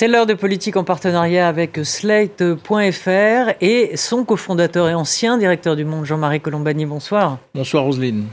[0.00, 5.84] C'est l'heure de politique en partenariat avec Slate.fr et son cofondateur et ancien directeur du
[5.84, 6.86] Monde, Jean-Marie Colombani.
[6.86, 7.38] Bonsoir.
[7.54, 8.24] Bonsoir Roselyne.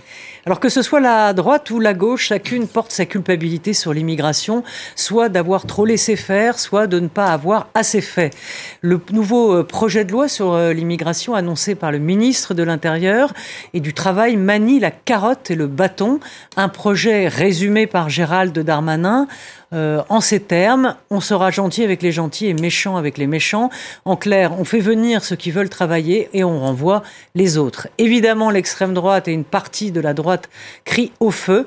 [0.47, 4.63] Alors que ce soit la droite ou la gauche, chacune porte sa culpabilité sur l'immigration,
[4.95, 8.33] soit d'avoir trop laissé faire, soit de ne pas avoir assez fait.
[8.79, 13.33] Le nouveau euh, projet de loi sur euh, l'immigration annoncé par le ministre de l'Intérieur
[13.73, 16.21] et du Travail manie la carotte et le bâton.
[16.55, 19.27] Un projet résumé par Gérald Darmanin.
[19.73, 23.69] Euh, en ces termes, on sera gentil avec les gentils et méchant avec les méchants.
[24.05, 27.03] En clair, on fait venir ceux qui veulent travailler et on renvoie
[27.35, 27.89] les autres.
[27.97, 30.36] Évidemment, l'extrême droite et une partie de la droite
[30.85, 31.65] crient au feu.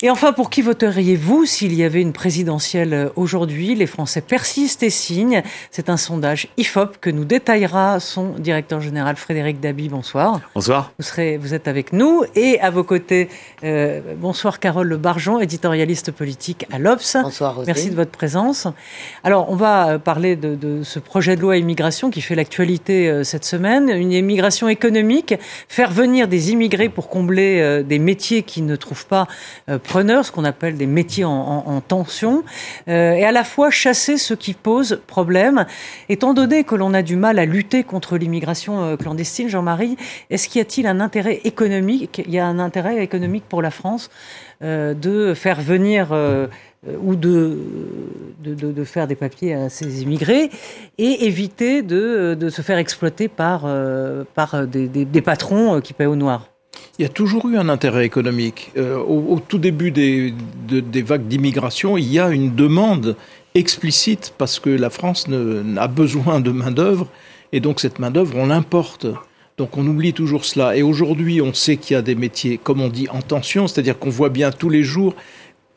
[0.00, 3.74] Et enfin, pour qui voteriez-vous s'il y avait une présidentielle euh, aujourd'hui?
[3.74, 5.42] Les Français persistent et signent.
[5.72, 9.88] C'est un sondage IFOP que nous détaillera son directeur général Frédéric Dabi.
[9.88, 10.40] Bonsoir.
[10.54, 10.92] Bonsoir.
[11.00, 13.28] Vous, serez, vous êtes avec nous et à vos côtés,
[13.64, 17.16] euh, bonsoir Carole Le Barjon, éditorialiste politique à l'Obs.
[17.20, 17.66] Bonsoir Rosé.
[17.66, 18.68] Merci de votre présence.
[19.24, 23.24] Alors, on va euh, parler de, de ce projet de loi immigration qui fait l'actualité
[23.24, 23.88] cette semaine.
[23.88, 25.34] Une immigration économique,
[25.68, 29.26] faire venir des immigrés pour combler des métiers qui ne trouvent pas
[29.88, 32.44] ce qu'on appelle des métiers en, tension,
[32.88, 35.66] euh, et à la fois chasser ceux qui posent problème.
[36.08, 39.96] Étant donné que l'on a du mal à lutter contre l'immigration euh, clandestine, Jean-Marie,
[40.30, 43.70] est-ce qu'il y a-t-il un intérêt économique Il y a un intérêt économique pour la
[43.70, 44.10] France
[44.62, 46.12] euh, de faire venir
[47.02, 47.58] ou de,
[48.40, 50.50] de, faire des papiers à ces immigrés
[50.96, 53.66] et éviter de, se faire exploiter par,
[54.34, 56.48] par des, des patrons qui paient au noir?
[56.98, 58.70] Il y a toujours eu un intérêt économique.
[58.76, 60.34] Euh, au, tout début des,
[60.68, 63.16] des vagues d'immigration, il y a une demande
[63.54, 65.26] explicite parce que la France
[65.76, 67.06] a besoin de main-d'œuvre
[67.52, 69.06] et donc cette main-d'œuvre, on l'importe.
[69.56, 70.76] Donc on oublie toujours cela.
[70.76, 73.98] Et aujourd'hui, on sait qu'il y a des métiers, comme on dit, en tension, c'est-à-dire
[73.98, 75.14] qu'on voit bien tous les jours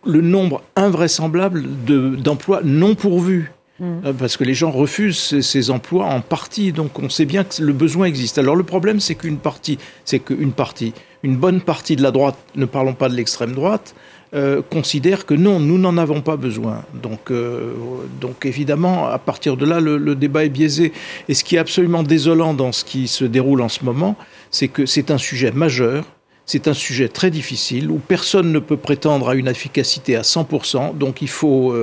[0.05, 3.51] le nombre invraisemblable d'emplois non pourvus.
[3.81, 4.05] Mm.
[4.05, 7.61] Euh, parce que les gens refusent ces, emplois en partie, donc on sait bien que
[7.61, 8.37] le besoin existe.
[8.37, 12.37] Alors le problème, c'est qu'une partie, c'est qu'une partie, une bonne partie de la droite,
[12.55, 13.95] ne parlons pas de l'extrême droite,
[14.35, 16.83] euh, considère que non, nous n'en avons pas besoin.
[16.93, 17.73] Donc, euh,
[18.21, 20.93] donc évidemment, à partir de là, le, le, débat est biaisé.
[21.27, 24.15] Et ce qui est absolument désolant dans ce qui se déroule en ce moment,
[24.51, 26.05] c'est que c'est un sujet majeur.
[26.45, 30.97] C'est un sujet très difficile où personne ne peut prétendre à une efficacité à 100%.
[30.97, 31.73] Donc il faut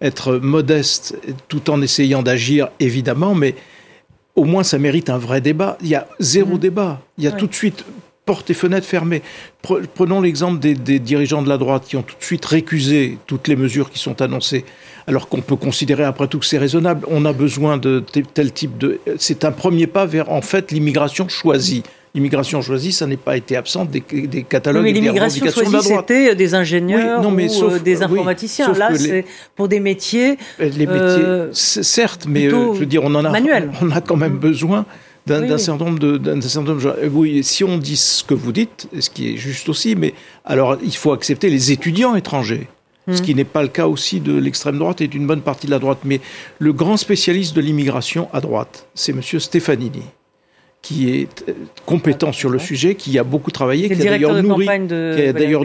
[0.00, 1.16] être modeste
[1.48, 3.54] tout en essayant d'agir, évidemment, mais
[4.36, 5.78] au moins ça mérite un vrai débat.
[5.80, 6.58] Il y a zéro mmh.
[6.58, 7.00] débat.
[7.18, 7.84] Il y a tout de suite
[8.24, 9.22] portes et fenêtres fermées.
[9.94, 13.56] Prenons l'exemple des, dirigeants de la droite qui ont tout de suite récusé toutes les
[13.56, 14.64] mesures qui sont annoncées,
[15.06, 17.06] alors qu'on peut considérer après tout que c'est raisonnable.
[17.10, 19.00] On a besoin de tel type de...
[19.18, 21.82] C'est un premier pas vers, en fait, l'immigration choisie.
[22.14, 26.36] L'immigration choisie, ça n'est pas été absente des, des catalogues oui, mais l'immigration choisie, c'était
[26.36, 28.72] des ingénieurs non, mais ou euh, des informaticiens.
[28.72, 29.24] Là, c'est
[29.56, 30.38] pour des métiers.
[30.60, 33.32] Les métiers, euh, certes, mais euh, je veux dire, on en a,
[33.82, 34.86] on a quand même besoin
[35.26, 38.88] d'un certain nombre de, d'un certain nombre Oui, si on dit ce que vous dites,
[38.96, 40.14] ce qui est juste aussi, mais
[40.44, 42.68] alors il faut accepter les étudiants étrangers.
[43.08, 43.24] Ce hmm.
[43.24, 45.78] qui n'est pas le cas aussi de l'extrême droite et d'une bonne partie de la
[45.78, 45.98] droite.
[46.04, 46.20] Mais
[46.58, 49.20] le grand spécialiste de l'immigration à droite, c'est M.
[49.20, 50.04] Stefanini
[50.84, 51.54] qui est euh,
[51.86, 54.68] compétent sur le sujet, qui a beaucoup travaillé, qui a d'ailleurs nourri,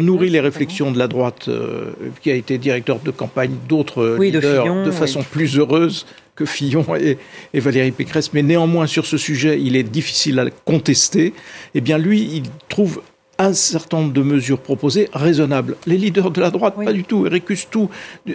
[0.02, 1.92] nourri les réflexions de la droite, euh,
[2.22, 7.18] qui a été directeur de campagne d'autres leaders de, façon plus heureuse que Fillon et,
[7.54, 11.34] et, Valérie Pécresse, mais néanmoins sur ce sujet, il est difficile à contester.
[11.76, 13.02] Eh bien, lui, il trouve
[13.40, 15.78] un certain nombre de mesures proposées raisonnables.
[15.88, 17.90] Les leaders de la droite, pas du tout, ils récusent tout.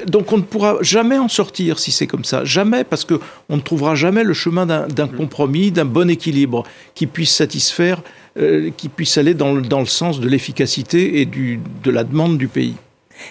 [0.07, 2.45] Donc on ne pourra jamais en sortir si c'est comme ça.
[2.45, 3.21] Jamais, parce qu'on
[3.51, 8.03] ne trouvera jamais le chemin d'un compromis, d'un bon équilibre qui puisse satisfaire,
[8.39, 12.39] euh, qui puisse aller dans, dans le sens de l'efficacité et du, de la demande
[12.39, 12.75] du pays.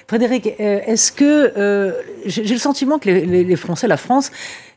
[0.08, 1.92] Frédéric, euh, est-ce que euh,
[2.26, 4.32] j'ai le sentiment que les, les Français, la France,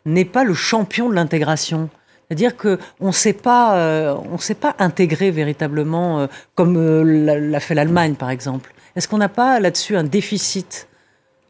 [0.05, 1.91] n'est pas le champion de l'intégration?
[2.29, 7.61] C'est-à-dire qu'on ne sait pas, euh, on sait pas intégrer véritablement euh, comme euh, l'a
[7.61, 8.75] fait l'Allemagne, par exemple.
[8.97, 10.89] Est-ce qu'on n'a pas là-dessus un déficit?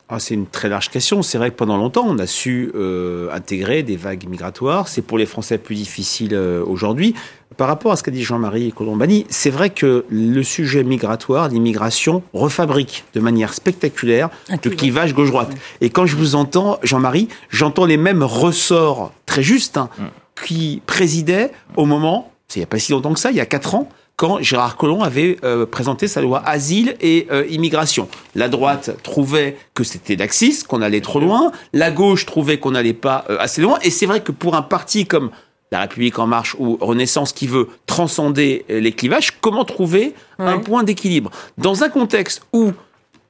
[0.09, 1.23] Ah, c'est une très large question.
[1.23, 2.71] C'est vrai que pendant longtemps, on a su
[3.33, 4.87] intégrer des vagues migratoires.
[4.87, 7.17] C'est pour les Français plus difficile aujourd'hui.
[7.57, 12.23] Par rapport à ce qu'a dit Jean-Marie Colombani, c'est vrai que le sujet migratoire, l'immigration,
[12.35, 15.51] refabrique de manière spectaculaire le clivage gauche-droite.
[15.81, 19.77] Et quand je vous entends, Jean-Marie, j'entends les mêmes ressorts très justes.
[19.77, 19.91] Hein,
[20.45, 23.41] qui présidait au moment, c'est il n'y a pas si longtemps que ça, il y
[23.41, 28.09] a quatre ans, quand Gérard Collomb avait euh, présenté sa loi asile et euh, immigration.
[28.35, 31.53] La droite trouvait que c'était laxiste, qu'on allait trop loin.
[31.75, 33.79] La gauche trouvait qu'on n'allait pas euh, assez loin.
[33.83, 35.31] Et c'est vrai que pour un parti comme
[35.71, 40.85] la République en marche ou Renaissance qui veut transcender les clivages, comment trouver un point
[40.85, 41.31] d'équilibre?
[41.59, 42.71] Dans un contexte où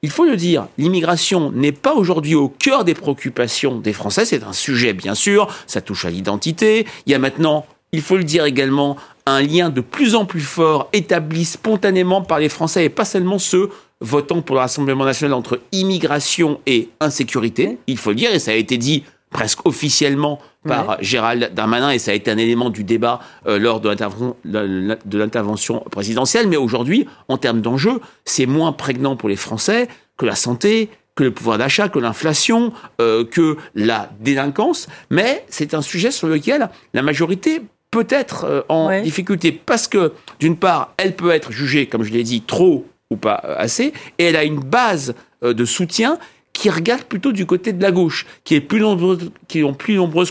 [0.01, 4.25] il faut le dire, l'immigration n'est pas aujourd'hui au cœur des préoccupations des Français.
[4.25, 6.85] C'est un sujet, bien sûr, ça touche à l'identité.
[7.05, 10.41] Il y a maintenant, il faut le dire également, un lien de plus en plus
[10.41, 15.33] fort établi spontanément par les Français et pas seulement ceux votant pour le Rassemblement national
[15.33, 17.77] entre immigration et insécurité.
[17.87, 21.99] Il faut le dire, et ça a été dit presque officiellement par Gérald Darmanin et
[21.99, 26.47] ça a été un élément du débat euh, lors de l'intervention présidentielle.
[26.47, 29.87] Mais aujourd'hui, en termes d'enjeux, c'est moins prégnant pour les Français
[30.17, 34.87] que la santé, que le pouvoir d'achat, que l'inflation, euh, que la délinquance.
[35.09, 40.13] Mais c'est un sujet sur lequel la majorité peut être euh, en difficulté parce que,
[40.39, 44.25] d'une part, elle peut être jugée, comme je l'ai dit, trop ou pas assez, et
[44.25, 46.19] elle a une base de soutien
[46.57, 49.29] qui regardent plutôt du côté de la gauche, qui est plus nombreuse,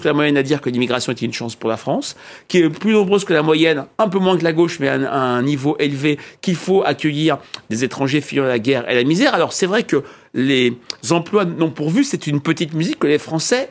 [0.00, 2.16] que la moyenne à dire que l'immigration était une chance pour la France,
[2.48, 4.96] qui est plus nombreuse que la moyenne, un peu moins que la gauche, mais à
[4.96, 7.38] un, niveau élevé, qu'il faut accueillir
[7.70, 9.34] des étrangers fuyant la guerre et la misère.
[9.34, 10.02] Alors c'est vrai que
[10.34, 10.76] les
[11.10, 13.70] emplois non pourvus, c'est une petite musique que les Français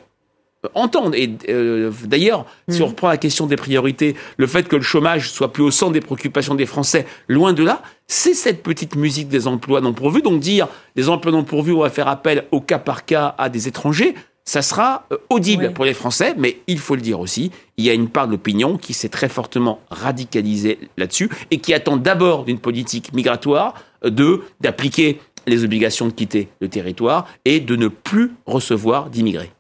[0.74, 1.16] entendre.
[1.16, 5.30] Et euh, d'ailleurs, si on reprend la question des priorités, le fait que le chômage
[5.30, 9.28] soit plus au centre des préoccupations des Français, loin de là, c'est cette petite musique
[9.28, 10.22] des emplois non pourvus.
[10.22, 13.50] Donc dire des emplois non pourvus, on va faire appel au cas par cas à
[13.50, 14.16] des étrangers,
[14.48, 17.90] ça sera euh, audible pour les Français, mais il faut le dire aussi, il y
[17.90, 22.46] a une part de l'opinion qui s'est très fortement radicalisée là-dessus et qui attend d'abord
[22.46, 23.74] d'une politique migratoire
[24.06, 29.52] euh, de d'appliquer les obligations de quitter le territoire et de ne plus recevoir d'immigrés.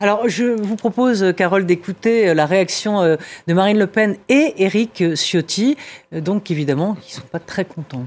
[0.00, 3.16] Alors, je vous propose, Carole, d'écouter euh, la réaction euh,
[3.46, 5.76] de Marine Le Pen et Éric Ciotti,
[6.12, 8.06] euh, donc évidemment, qui ne sont pas très contents.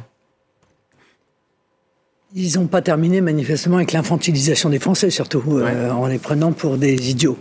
[2.38, 5.42] Ils n'ont pas terminé manifestement avec l'infantilisation des Français, surtout
[5.92, 7.38] en les prenant pour des idiots.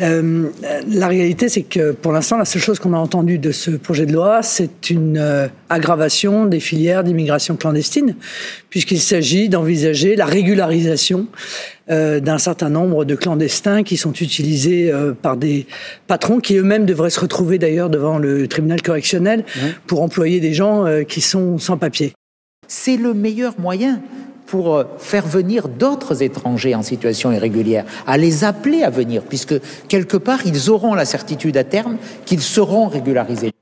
[0.00, 0.48] Euh,
[0.88, 4.06] la réalité, c'est que pour l'instant, la seule chose qu'on a entendue de ce projet
[4.06, 8.16] de loi, c'est une euh, aggravation des filières d'immigration clandestine,
[8.70, 11.26] puisqu'il s'agit d'envisager la régularisation
[11.90, 14.90] euh, d'un certain nombre de clandestins qui sont utilisés
[15.20, 15.66] par des
[16.06, 19.44] patrons qui eux-mêmes devraient se retrouver d'ailleurs devant le tribunal correctionnel
[19.86, 22.14] pour employer des gens qui sont sans papier.
[22.68, 24.00] C'est le meilleur moyen
[24.46, 29.54] pour euh, faire venir d'autres étrangers en situation irrégulière, à les appeler à venir, puisque
[29.88, 31.96] quelque part, ils auront la certitude à terme
[32.26, 33.53] qu'ils seront régularisés.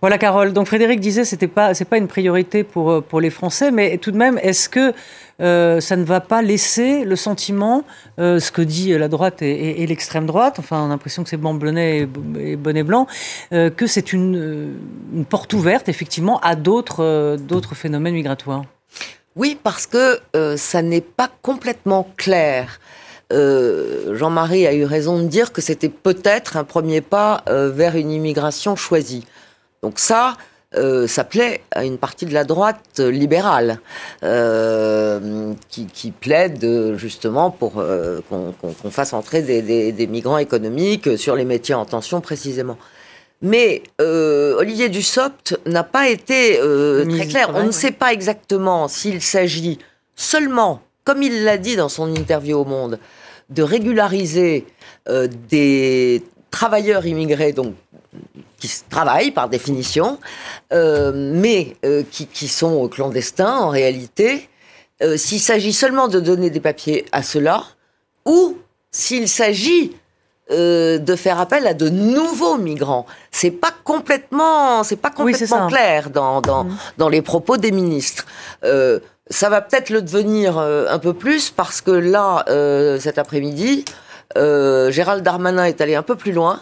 [0.00, 0.52] Voilà, Carole.
[0.52, 3.98] Donc Frédéric disait c'était pas c'est pas une priorité pour euh, pour les Français, mais
[3.98, 4.92] tout de même, est-ce que
[5.40, 7.84] euh, ça ne va pas laisser le sentiment,
[8.18, 12.06] ce que dit la droite et, l'extrême droite, enfin on l'impression que c'est blanc et,
[12.56, 13.06] bonnet blanc,
[13.50, 14.74] que c'est une,
[15.30, 18.64] porte ouverte effectivement à d'autres phénomènes migratoires?
[19.36, 22.80] Oui, parce que euh, ça n'est pas complètement clair.
[23.32, 27.94] Euh, Jean-Marie a eu raison de dire que c'était peut-être un premier pas euh, vers
[27.94, 29.24] une immigration choisie.
[29.82, 30.36] Donc ça,
[31.06, 33.80] ça plaît à une partie de la droite libérale
[35.68, 37.82] qui, plaide justement pour
[38.28, 42.76] qu'on fasse entrer des, migrants économiques sur les métiers en tension précisément.
[43.42, 47.50] Mais euh, Olivier Dussopt n'a pas été euh, très clair.
[47.54, 49.78] On ne sait pas exactement s'il s'agit
[50.14, 52.98] seulement, comme il l'a dit dans son interview au Monde,
[53.48, 54.66] de régulariser
[55.08, 57.74] euh, des travailleurs immigrés, donc
[58.60, 60.18] qui travaillent par définition,
[60.70, 61.76] mais
[62.10, 64.48] qui, qui, sont clandestins en réalité,
[65.16, 67.64] s'il s'agit seulement de donner des papiers à cela,
[68.26, 68.58] ou
[68.92, 69.96] s'il s'agit
[70.52, 73.06] euh, de faire appel à de nouveaux migrants.
[73.30, 76.66] C'est pas complètement, c'est pas complètement clair dans dans,
[76.98, 78.26] dans les propos des ministres.
[78.64, 82.44] Euh, ça va peut-être le devenir euh, un peu plus parce que là,
[82.98, 83.84] cet après-midi,
[84.34, 86.58] Gérald Darmanin est allé un peu plus loin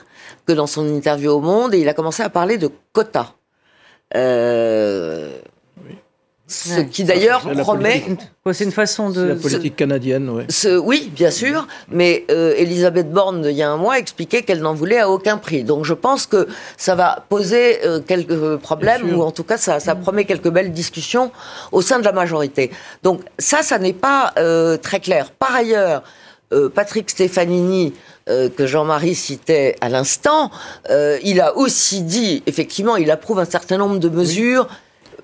[0.47, 3.35] que dans son interview au Monde et il a commencé à parler de quotas.
[6.49, 8.02] Ce qui d'ailleurs promet.
[8.52, 9.20] C'est une façon de.
[9.20, 10.44] la politique canadienne, oui.
[10.82, 14.73] Oui, bien sûr, mais euh, Elisabeth Borne, il y a un mois, expliquait qu'elle n'en
[14.73, 15.62] voulait à aucun prix.
[15.62, 19.78] Donc je pense que ça va poser euh, quelques problèmes, ou en tout cas, ça,
[19.78, 21.30] ça, promet quelques belles discussions
[21.70, 22.70] au sein de la majorité.
[23.02, 25.30] Donc ça, ça n'est pas euh, très clair.
[25.32, 26.02] Par ailleurs,
[26.75, 27.95] Patrick Stefanini,
[28.26, 30.50] que Jean-Marie citait à l'instant,
[31.23, 34.69] il a aussi dit, effectivement, il approuve un certain nombre de mesures.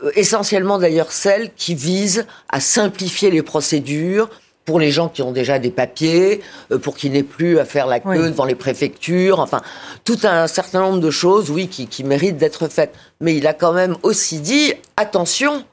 [0.02, 4.28] Euh, essentiellement d'ailleurs celles qui visent à simplifier les procédures
[4.64, 6.40] pour les gens qui ont déjà des papiers,
[6.72, 9.60] euh, pour qu'ils n'aient plus à faire la queue devant les préfectures, enfin,
[10.04, 12.94] tout un certain nombre de choses, oui, qui, qui méritent d'être faites.
[13.20, 15.64] Mais il a quand même aussi dit, attention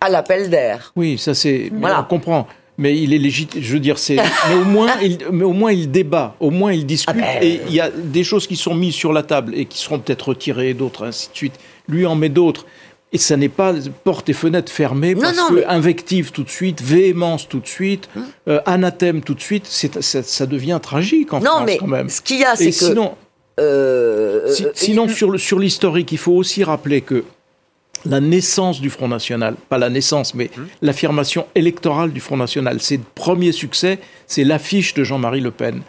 [0.00, 0.92] à l'appel d'air.
[0.94, 2.00] Oui, ça c'est, voilà.
[2.00, 2.46] on comprend
[2.78, 3.62] mais il est légitime.
[3.62, 4.16] Je veux dire, c'est.
[4.16, 6.34] mais au moins, il, mais au moins, il débat.
[6.40, 7.14] Au moins, il discute.
[7.16, 9.64] Ah ben, et il y a des choses qui sont mises sur la table et
[9.64, 11.54] qui seront peut-être retirées, d'autres, ainsi de suite.
[11.88, 12.66] Lui en met d'autres.
[13.12, 13.72] Et ça n'est pas
[14.04, 18.24] porte et fenêtre fermées parce que invective tout de suite, véhémence tout de suite, hum.
[18.48, 22.08] euh, anathème tout de suite, ça, ça, devient tragique en non, France quand même.
[22.10, 23.14] Ce qu'il y a, c'est que sinon,
[23.60, 27.24] euh, sinon sur sur l'historique, il faut aussi rappeler que
[28.06, 30.66] la naissance du Front National, pas la naissance, mais hum.
[30.82, 35.82] l'affirmation électorale du Front National, c'est le premier succès, c'est l'affiche de Jean-Marie Le Pen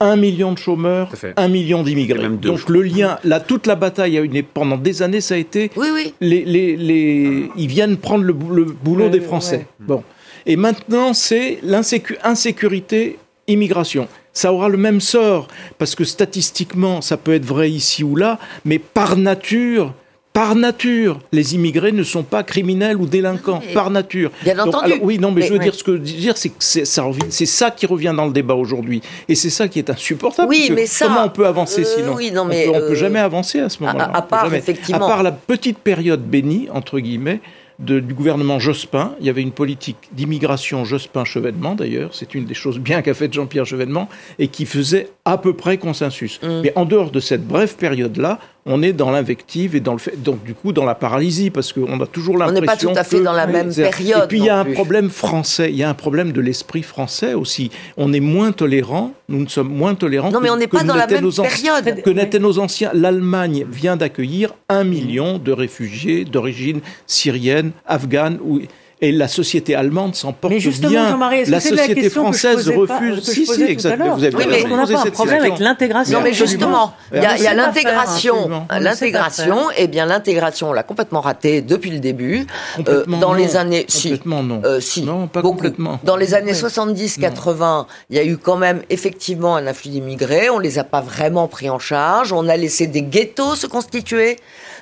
[0.00, 2.28] un million de chômeurs, un million d'immigrés.
[2.28, 5.70] Donc le lien, là, toute la bataille pendant des années, ça a été.
[5.76, 6.14] Oui, oui.
[6.20, 9.66] Les, les, ils viennent prendre le, boulot des Français.
[9.80, 10.02] Bon.
[10.44, 13.18] Et maintenant, c'est l'insécurité,
[13.48, 14.06] immigration.
[14.32, 18.38] Ça aura le même sort, parce que statistiquement, ça peut être vrai ici ou là,
[18.66, 19.94] mais par nature,
[20.36, 24.30] par nature, les immigrés ne sont pas criminels ou délinquants, par nature.
[24.44, 24.92] Bien entendu.
[25.00, 27.86] oui, non, mais, je veux dire ce que dire, c'est que c'est ça, ça, qui
[27.86, 29.00] revient dans le débat aujourd'hui,
[29.30, 30.50] et c'est ça qui est insupportable.
[30.50, 32.92] Oui, mais ça, comment on peut avancer euh, sinon oui, non, mais On peut, peut
[32.92, 34.10] euh, jamais avancer à ce moment-là.
[34.12, 37.40] À, part effectivement, à part la petite période bénie entre guillemets
[37.78, 39.14] du gouvernement Jospin.
[39.20, 42.10] Il y avait une politique d'immigration Jospin-Chevènement, d'ailleurs.
[42.14, 45.76] C'est une des choses bien qu'a fait Jean-Pierre Chevènement et qui faisait à peu près
[45.76, 46.40] consensus.
[46.42, 46.60] Mm.
[46.62, 50.20] Mais en dehors de cette brève période-là, on est dans l'invective et dans le fait,
[50.20, 52.58] donc du coup dans la paralysie parce qu'on a toujours l'impression.
[52.58, 54.24] On n'est pas tout à fait dans la même période.
[54.24, 56.82] Et puis il y a un problème français, il y a un problème de l'esprit
[56.82, 57.70] français aussi.
[57.96, 60.30] On est moins tolérant, nous ne sommes moins tolérants.
[60.30, 62.02] Non, mais on n'est pas dans la même période.
[62.02, 62.90] Que n'étaient nos anciens.
[62.92, 68.60] L'Allemagne vient d'accueillir un million de réfugiés d'origine syrienne, afghane ou
[69.02, 71.44] et la société allemande s'en porte mais justement, bien.
[71.48, 73.22] la société la française refuse.
[73.22, 74.16] si, si, exactement.
[74.16, 76.18] Vous avez oui, mais on n'a pas un problème avec l'intégration.
[76.18, 78.66] Non, mais justement, il y a, l'intégration.
[78.70, 82.46] L'intégration, eh bien, l'intégration, on l'a complètement raté depuis le début.
[82.88, 84.62] Euh, dans les années, complètement non.
[84.64, 86.00] Euh, si, non, pas complètement.
[86.04, 90.48] Dans les années 70-80, il y a eu quand même effectivement un afflux d'immigrés.
[90.48, 92.32] On les a pas vraiment pris en charge.
[92.32, 94.38] On a laissé des ghettos se constituer.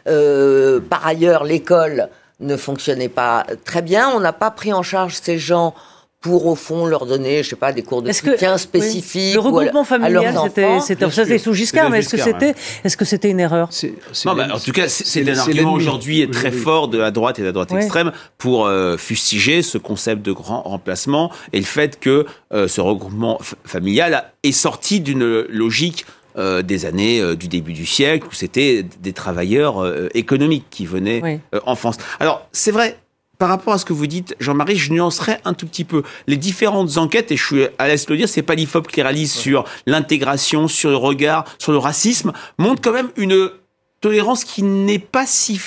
[0.06, 2.10] Euh, par ailleurs, l'école
[2.40, 4.10] ne fonctionnait pas très bien.
[4.10, 5.74] On n'a pas pris en charge ces gens
[6.24, 9.34] pour au fond leur donner, je sais pas, des cours de soutien spécifiques.
[9.34, 13.28] Le regroupement familial, c'était, ça c'est sous Giscard, mais est-ce que c'était, est-ce que c'était
[13.28, 13.68] une erreur?
[14.24, 17.46] Non, en tout cas, c'est, un argument aujourd'hui très fort de la droite et de
[17.46, 22.24] la droite extrême pour euh, fustiger ce concept de grand remplacement et le fait que
[22.54, 27.86] euh, ce regroupement familial est sorti d'une logique euh, des années euh, du début du
[27.86, 31.96] siècle où c'était des travailleurs euh, économiques qui venaient en France.
[32.18, 32.98] Alors c'est vrai.
[33.36, 36.04] Par rapport à ce que vous dites, Jean-Marie, je nuancerais un tout petit peu.
[36.28, 39.02] Les différentes enquêtes, et je suis à l'aise de le dire, c'est pas l'IFOP qui
[39.02, 43.50] réalise sur l'intégration, sur le regard, sur le racisme, montrent quand même une
[44.00, 45.60] tolérance qui n'est pas si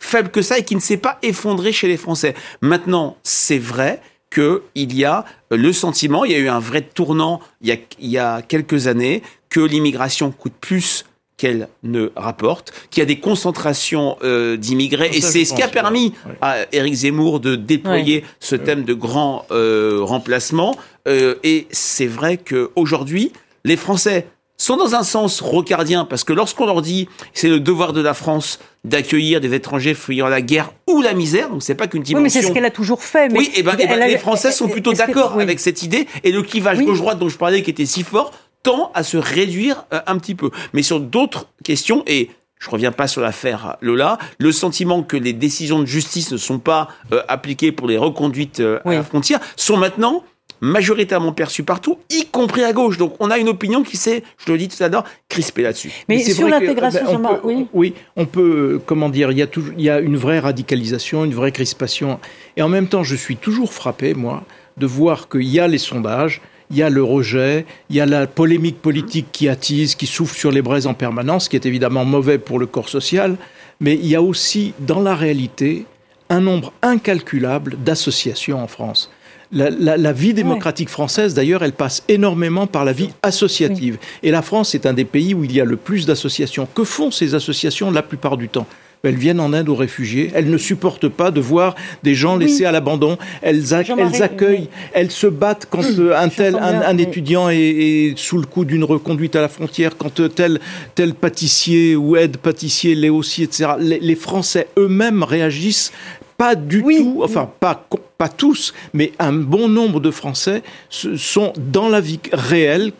[0.00, 2.34] faible que ça et qui ne s'est pas effondrée chez les Français.
[2.60, 4.00] Maintenant, c'est vrai
[4.32, 7.76] qu'il y a le sentiment, il y a eu un vrai tournant il y a,
[8.00, 11.04] il y a quelques années, que l'immigration coûte plus
[11.36, 15.68] qu'elle ne rapporte, qu'il y a des concentrations euh, d'immigrés, et c'est ce qui a
[15.68, 20.74] permis à Éric Zemmour de déployer ce thème de grand euh, remplacement.
[21.06, 23.32] Euh, et c'est vrai qu'aujourd'hui,
[23.64, 27.92] les Français sont dans un sens rocardien, parce que lorsqu'on leur dit c'est le devoir
[27.92, 31.88] de la France d'accueillir des étrangers fuyant la guerre ou la misère, donc c'est pas
[31.88, 32.18] qu'une dimension.
[32.18, 33.28] Oui, mais c'est ce qu'elle a toujours fait.
[33.28, 36.42] Mais oui, et ben, ben les Français sont plutôt d'accord avec cette idée, et le
[36.42, 38.30] clivage gauche-droite dont je parlais qui était si fort
[38.62, 40.50] tend à se réduire euh, un petit peu.
[40.72, 45.32] Mais sur d'autres questions, et je reviens pas sur l'affaire Lola, le sentiment que les
[45.32, 49.40] décisions de justice ne sont pas euh, appliquées pour les reconduites euh, à la frontière
[49.56, 50.24] sont maintenant
[50.60, 52.96] majoritairement perçues partout, y compris à gauche.
[52.96, 55.90] Donc on a une opinion qui s'est, je le dis tout à l'heure, crispée là-dessus.
[56.08, 57.66] Mais, sur l'intégration, ben, oui.
[57.72, 61.24] oui, on peut, comment dire, il y, a toujours, il y a une vraie radicalisation,
[61.24, 62.20] une vraie crispation.
[62.56, 64.44] Et en même temps, je suis toujours frappé, moi,
[64.76, 66.40] de voir qu'il y a les sondages,
[66.72, 70.36] il y a le rejet, il y a la polémique politique qui attise, qui souffle
[70.36, 73.36] sur les braises en permanence, qui est évidemment mauvais pour le corps social,
[73.78, 75.84] mais il y a aussi, dans la réalité,
[76.30, 79.10] un nombre incalculable d'associations en France.
[79.52, 83.98] La, vie démocratique française, d'ailleurs, elle passe énormément par la vie associative.
[84.22, 86.66] Et la France est un des pays où il y a le plus d'associations.
[86.74, 88.66] Que font ces associations la plupart du temps?
[89.08, 90.30] Elles viennent en aide aux réfugiés.
[90.34, 93.18] Elles ne supportent pas de voir des gens laissés à l'abandon.
[93.42, 98.64] Elles, accueillent, elles se battent quand euh, un tel, un, étudiant est, sous le coup
[98.64, 100.60] d'une reconduite à la frontière, quand euh, tel,
[100.94, 103.72] tel pâtissier ou aide pâtissier l'est aussi, etc.
[103.78, 105.90] Les, Français eux-mêmes réagissent
[106.36, 107.86] pas du tout, enfin pas,
[108.18, 112.92] pas tous, mais un bon nombre de Français sont dans la vie réelle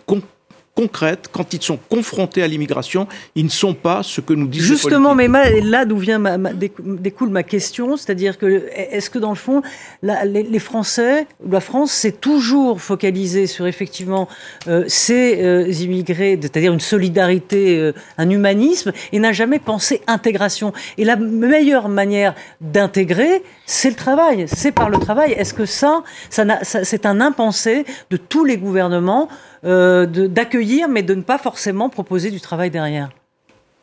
[0.75, 4.63] concrètes, quand ils sont confrontés à l'immigration, ils ne sont pas ce que nous disent
[4.63, 5.29] Justement, mais
[5.61, 9.63] là d'où vient ma, découle ma question, c'est-à-dire que est-ce que dans le fond,
[10.03, 14.29] les, Français, la France s'est toujours focalisée sur effectivement
[14.67, 20.73] euh, ces euh, immigrés, c'est-à-dire une solidarité, euh, un humanisme, et n'a jamais pensé intégration.
[20.97, 25.33] Et la meilleure manière d'intégrer, c'est le travail, c'est par le travail.
[25.33, 29.29] Est-ce que ça, ça, ça c'est un impensé de tous les gouvernements
[29.63, 33.11] d'accueillir, mais de ne pas forcément proposer du travail derrière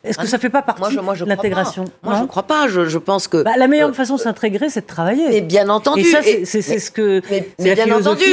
[0.02, 2.68] est-ce que ah ça fait pas partie de l'intégration Moi, je ne crois pas.
[2.68, 5.36] Je, pense que bah, la meilleure euh, façon de s'intégrer, c'est de travailler.
[5.36, 6.00] Et bien entendu.
[6.00, 8.24] Et ça, c'est ce que mais, mais bien entendu.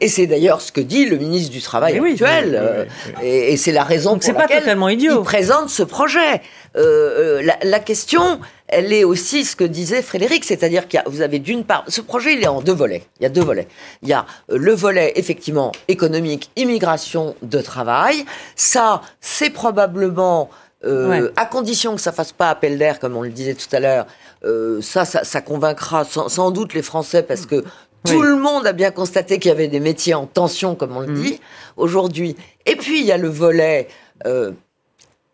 [0.00, 2.58] Et c'est d'ailleurs ce que dit le ministre du Travail actuel.
[2.60, 2.84] Euh,
[3.22, 5.20] et, c'est la raison pour laquelle pas totalement idiot.
[5.20, 6.42] il présente ce projet.
[6.76, 11.38] Euh, la, la, question, elle est aussi ce que disait Frédéric, c'est-à-dire que vous avez
[11.38, 13.04] d'une part, ce projet il est en deux volets.
[13.20, 13.68] Il y a deux volets.
[14.02, 18.24] Il y a le volet effectivement économique, immigration de travail.
[18.54, 20.50] Ça, c'est probablement
[20.84, 23.80] euh, à condition que ça fasse pas appel d'air, comme on le disait tout à
[23.80, 24.06] l'heure,
[24.44, 27.64] euh, ça, ça, convaincra sans, doute les Français parce que
[28.04, 31.00] tout le monde a bien constaté qu'il y avait des métiers en tension, comme on
[31.00, 31.22] le mhm.
[31.22, 31.40] dit
[31.76, 32.36] aujourd'hui.
[32.64, 33.88] Et puis il y a le volet,
[34.24, 34.52] euh,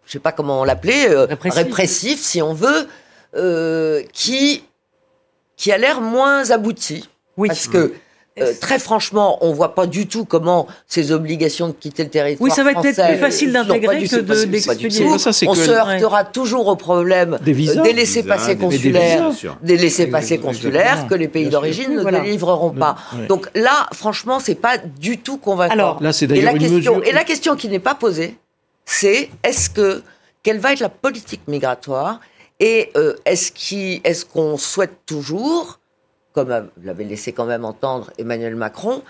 [0.06, 2.20] je sais pas comment on l'appelait, euh, répressif.
[2.20, 2.88] si on veut,
[4.12, 4.64] qui
[5.56, 7.08] qui a l'air moins abouti.
[7.36, 7.48] Oui.
[7.48, 7.92] Parce que
[8.40, 12.42] euh, très franchement, on voit pas du tout comment ces obligations de quitter le territoire
[12.44, 15.06] Oui, ça va être plus facile d'intégrer que d'expédier.
[15.06, 17.54] on se heurtera toujours au problème des,
[17.92, 19.30] laissés-passer consulaires,
[19.62, 22.96] des laissés-passer consulaires que les pays d'origine ne délivreront pas.
[23.28, 25.72] Donc là, franchement, c'est pas du tout convaincant.
[25.72, 27.02] Alors, là, c'est d'ailleurs une mesure...
[27.04, 28.36] Et la question qui n'est pas posée,
[28.84, 30.02] c'est est-ce que
[30.42, 32.20] quelle va être la politique migratoire
[32.60, 35.78] et euh, est-ce qu'on souhaite toujours
[36.34, 39.02] comme l'avait laissé quand même entendre Emmanuel Macron,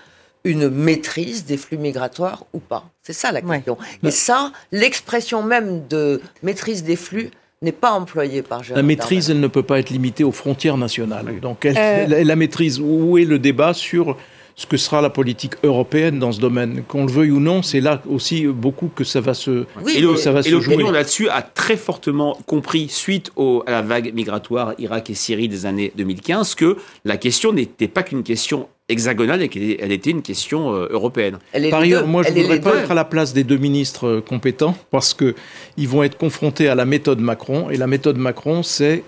[0.43, 3.77] une maîtrise des flux migratoires ou pas C'est ça la question.
[4.03, 7.31] Et ça, l'expression même de maîtrise des flux
[7.63, 10.77] n'est pas employée par Gérald La maîtrise, elle ne peut pas être limitée aux frontières
[10.77, 11.39] nationales.
[11.39, 12.23] Donc, euh.
[12.23, 14.17] la maîtrise, où est le débat sur
[14.55, 16.83] ce que sera la politique européenne dans ce domaine.
[16.87, 20.01] Qu'on le veuille ou non, c'est là aussi beaucoup que ça va se, oui, et
[20.01, 24.13] le, ça va et l'opinion là-dessus a très fortement compris, suite au, à la vague
[24.13, 29.41] migratoire Irak et Syrie des années 2015, que la question n'était pas qu'une question hexagonale
[29.41, 31.39] et qu'elle était une question euh, européenne.
[31.71, 34.21] Par ailleurs, moi je ne voudrais pas être à la place des deux ministres euh,
[34.21, 39.03] compétents parce qu'ils vont être confrontés à la méthode Macron et la méthode Macron c'est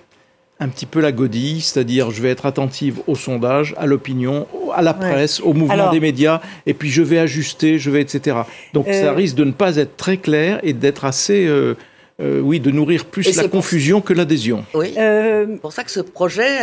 [0.59, 4.81] un petit peu la godille, c'est-à-dire je vais être attentive au sondage, à l'opinion, à
[4.81, 8.37] la presse, au mouvement des médias, et puis je vais ajuster, je vais, etc.
[8.73, 11.45] Donc ça euh, risque de ne pas être très clair et d'être assez...
[11.45, 11.75] Euh,
[12.19, 14.65] euh, oui, de nourrir plus la confusion que l'adhésion.
[14.73, 14.93] Oui.
[14.95, 16.61] C'est pour ça que ce projet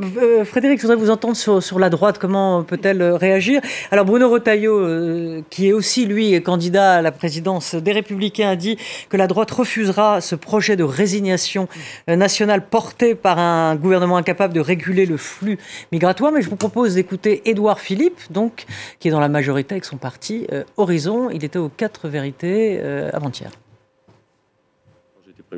[0.00, 2.18] euh, Frédéric, je voudrais vous entendre sur, la droite.
[2.18, 3.60] Comment peut-elle réagir?
[3.90, 8.56] Alors Bruno Retailleau, euh, qui est aussi lui candidat à la présidence des Républicains, a
[8.56, 8.76] dit
[9.08, 11.68] que la droite refusera ce projet de résignation
[12.08, 15.58] euh, nationale porté par un gouvernement incapable de réguler le flux
[15.92, 16.32] migratoire.
[16.32, 18.64] Mais je vous propose d'écouter Édouard Philippe, donc
[18.98, 21.30] qui est dans la majorité avec son parti Horizon.
[21.30, 22.80] Il était aux quatre vérités
[23.12, 23.50] avant-hier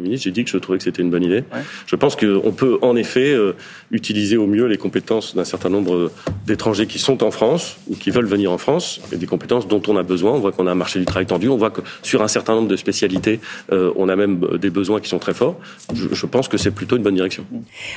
[0.00, 1.44] ministre, j'ai dit que je trouvais que c'était une bonne idée.
[1.86, 3.54] Je pense qu'on peut en effet euh,
[3.90, 6.10] utiliser au mieux les compétences d'un certain nombre
[6.46, 9.82] d'étrangers qui sont en France ou qui veulent venir en France, et des compétences dont
[9.88, 10.32] on a besoin.
[10.32, 12.54] On voit qu'on a un marché du travail tendu, on voit que sur un certain
[12.54, 15.56] nombre de spécialités, euh, on a même euh, des besoins qui sont très forts.
[15.94, 17.44] Je, pense que c'est plutôt une bonne direction.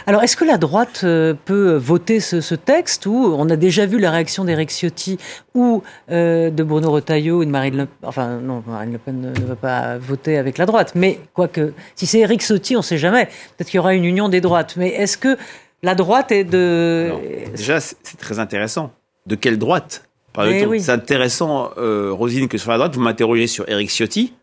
[0.07, 1.05] Alors, est-ce que la droite
[1.45, 5.17] peut voter ce, texte ou on a déjà vu la réaction d'Eric Ciotti
[5.53, 9.29] ou de Bruno Retailleau ou de Marine Le Pen Enfin, non, Marine Le Pen ne,
[9.29, 12.83] ne va pas voter avec la droite, mais quoique si c'est Eric Sotti, on ne
[12.83, 13.25] sait jamais.
[13.25, 14.75] Peut-être qu'il y aura une union des droites.
[14.77, 15.37] Mais est-ce que
[15.83, 17.13] la droite est de...
[17.55, 18.91] déjà, c'est très intéressant.
[19.27, 20.03] De quelle droite
[20.43, 24.33] eh C'est intéressant, euh, Rosine, que sur la droite, vous m'interrogez sur Eric Ciotti,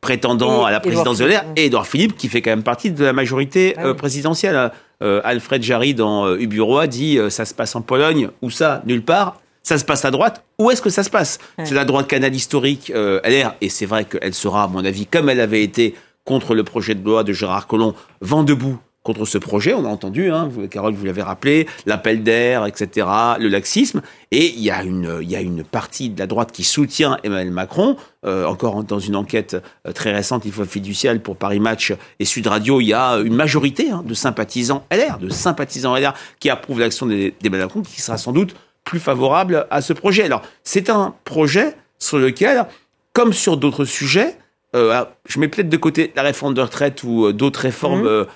[0.00, 3.04] prétendant à la présidence de l'air, et Edouard Philippe, qui fait quand même partie de
[3.04, 4.70] la majorité ah euh, présidentielle.
[5.02, 9.40] Euh, Alfred Jarry, dans Uburoa, dit ça se passe en Pologne, ou ça, nulle part.
[9.64, 10.44] Ça se passe à droite.
[10.58, 11.38] Où est-ce que ça se passe?
[11.64, 15.28] C'est la droite canal historique LR, et c'est vrai qu'elle sera, à mon avis, comme
[15.28, 19.38] elle avait été contre le projet de loi de Gérard Collomb, vent debout contre ce
[19.38, 19.74] projet.
[19.74, 23.06] On a entendu, hein, Carole, vous l'avez rappelé, l'appel d'air, etc.,
[23.38, 24.00] le laxisme.
[24.30, 27.18] Et il y, a une, il y a une partie de la droite qui soutient
[27.24, 27.96] Emmanuel Macron.
[28.24, 29.56] Euh, encore dans une enquête
[29.86, 33.16] euh, très récente, il faut fiducial pour Paris Match et Sud Radio, il y a
[33.16, 38.00] une majorité hein, de sympathisants LR, de sympathisants LR qui approuvent l'action des Macron, qui
[38.00, 38.54] sera sans doute
[38.84, 40.24] plus favorable à ce projet.
[40.24, 42.66] Alors, c'est un projet sur lequel,
[43.12, 44.36] comme sur d'autres sujets,
[44.74, 48.02] euh, ah, je mets peut-être de côté la réforme de retraite ou euh, d'autres réformes
[48.02, 48.26] mmh.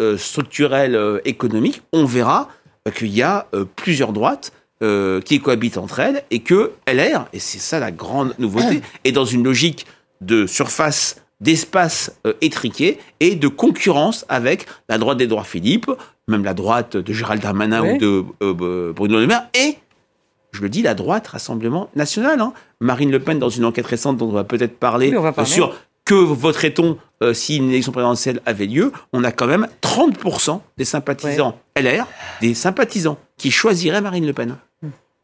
[0.00, 2.48] euh, structurelles économiques, on verra
[2.94, 3.46] qu'il y a
[3.76, 8.80] plusieurs droites qui cohabitent entre elles et que LR, et c'est ça la grande nouveauté,
[9.04, 9.86] est dans une logique
[10.20, 15.90] de surface d'espace étriqué et de concurrence avec la droite d'Edouard Philippe,
[16.28, 17.94] même la droite de Gérald Darmanin Oui.
[17.94, 19.76] ou de Bruno Le Maire, et,
[20.52, 22.40] je le dis, la droite Rassemblement National.
[22.40, 22.52] hein.
[22.80, 25.32] Marine Le Pen, dans une enquête récente dont on va peut-être parler, Oui, on va
[25.32, 25.50] parler.
[25.50, 30.60] sur que voterait-on euh, si une élection présidentielle avait lieu, on a quand même 30%
[30.78, 32.06] des sympathisants LR,
[32.40, 34.56] des sympathisants qui choisiraient Marine Le Pen.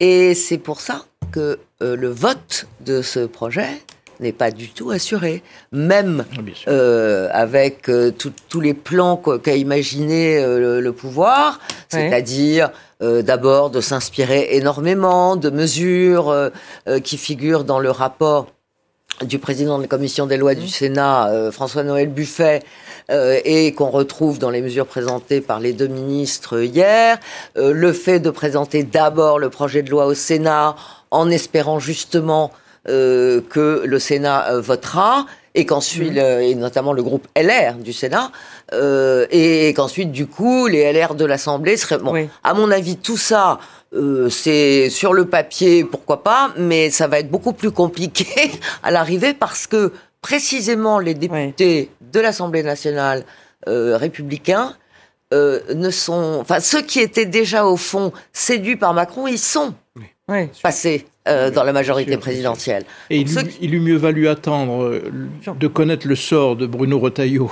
[0.00, 3.68] Et c'est pour ça que euh, le vote de ce projet
[4.24, 5.42] n'est pas du tout assuré.
[5.72, 11.60] Même Ah, euh, avec euh, tout- tous les plans qu'a imaginé euh, le, le pouvoir,
[11.92, 12.08] Ouais.
[12.08, 16.50] c'est-à-dire d'abord de s'inspirer énormément de mesures
[17.02, 18.46] qui figurent dans le rapport
[19.24, 22.62] du président de la commission des lois du Sénat, euh, François-Noël Buffet,
[23.10, 27.18] euh, et qu'on retrouve dans les mesures présentées par les deux ministres hier,
[27.58, 30.74] euh, le fait de présenter d'abord le projet de loi au Sénat
[31.10, 32.50] en espérant justement
[32.88, 37.92] euh, que le Sénat euh, votera et qu'ensuite, euh, et notamment le groupe LR du
[37.92, 38.32] Sénat,
[38.72, 41.98] euh, et qu'ensuite, du coup, les LR de l'Assemblée seraient...
[41.98, 42.28] Bon, Oui.
[42.42, 43.60] à mon avis, tout ça,
[43.94, 48.26] euh, c'est sur le papier, pourquoi pas, mais ça va être beaucoup plus compliqué
[48.82, 49.92] à l'arrivée parce que
[50.22, 53.24] précisément les députés de l'Assemblée nationale
[53.68, 54.74] euh, républicains
[55.32, 59.74] ne sont, enfin ceux qui étaient déjà au fond séduits par Macron, ils sont
[60.28, 60.48] Oui.
[60.62, 62.84] passés euh, dans la majorité sûr, présidentielle.
[63.10, 65.02] Et il, Ceux eût- il eût mieux valu attendre euh,
[65.58, 67.50] de connaître le sort de Bruno Retailleau.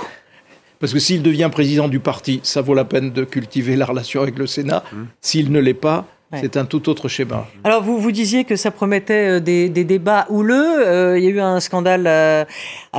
[0.79, 4.21] Parce que s'il devient président du parti, ça vaut la peine de cultiver la relation
[4.21, 4.83] avec le Sénat.
[5.21, 6.39] S'il ne l'est pas, Ouais.
[6.41, 7.45] c'est un tout autre schéma.
[7.63, 10.65] Alors vous vous disiez que ça promettait euh, des, des débats houleux.
[10.87, 12.47] Euh, il y a eu un scandale à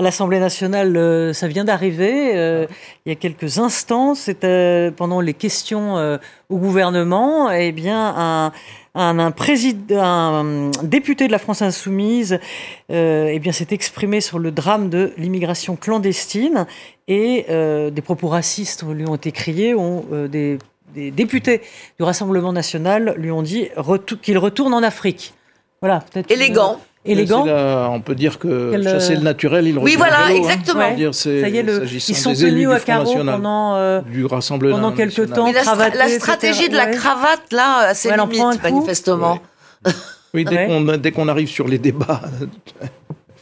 [0.01, 0.97] l'Assemblée nationale.
[0.97, 2.37] euh, ça vient d'arriver.
[2.37, 2.67] euh,
[3.05, 6.17] il y a quelques instants, c'était pendant les questions euh,
[6.49, 7.51] au gouvernement.
[7.51, 8.53] Eh bien, un
[8.95, 12.39] un, un, président, un député de la France insoumise
[12.91, 16.67] euh, eh bien, s'est exprimé sur le drame de l'immigration clandestine
[17.09, 20.59] et euh, des propos racistes lui ont été criés, ont, euh, des,
[20.95, 21.61] des députés
[21.99, 25.35] du Rassemblement national lui ont dit retou- qu'il retourne en Afrique.
[25.81, 26.55] Voilà, peut-être une-
[27.07, 27.45] Élégant.
[27.45, 30.29] C'est on peut dire que Quel, chasser euh, le naturel, il Oui, voilà, hein.
[30.31, 30.81] exactement.
[30.89, 31.09] Ouais.
[31.13, 34.93] C'est- Ça y est, le- ils sont tenus à carreau pendant, euh, du Rassemblement pendant
[34.93, 35.37] quelques national.
[35.37, 35.45] temps.
[35.45, 38.17] Mais la, stra- cravaté, la etc., stratégie de la cravate, là, ses Ouais,
[38.63, 39.39] manifestement.
[40.33, 40.67] Oui, dès Ouais.
[40.67, 42.23] qu'on dès qu'on arrive sur les débats,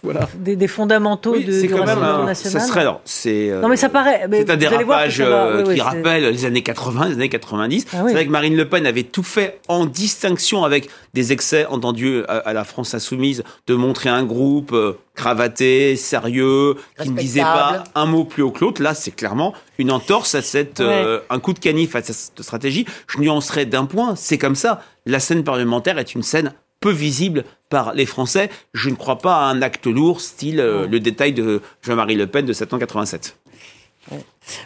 [0.03, 0.29] voilà.
[0.35, 2.61] des, des fondamentaux Oui, de, c'est du quand même un, national.
[2.61, 5.05] ça serait alors, c'est euh, Non, mais ça paraît- mais c'est un vous allez voir
[5.07, 7.87] que dérapage va, euh, oui, qui c'est- rappelle les années 80, les années 90.
[7.93, 8.03] Ah oui.
[8.09, 12.23] C'est vrai que Marine Le Pen avait tout fait en distinction avec des excès entendus
[12.29, 17.41] à, à la France insoumise de montrer un groupe euh, cravaté, sérieux, qui ne disait
[17.43, 18.83] pas un mot plus haut que l'autre.
[18.83, 22.87] Là, c'est clairement une entorse à cette euh, un coup de canif à cette stratégie.
[23.09, 24.83] Je nuancerais d'un point, c'est comme ça.
[25.07, 28.51] La scène parlementaire est une scène peu visible par les Français.
[28.75, 32.27] Je ne crois pas à un acte lourd, style euh, le détail de Jean-Marie Le
[32.27, 33.42] Pen de 787.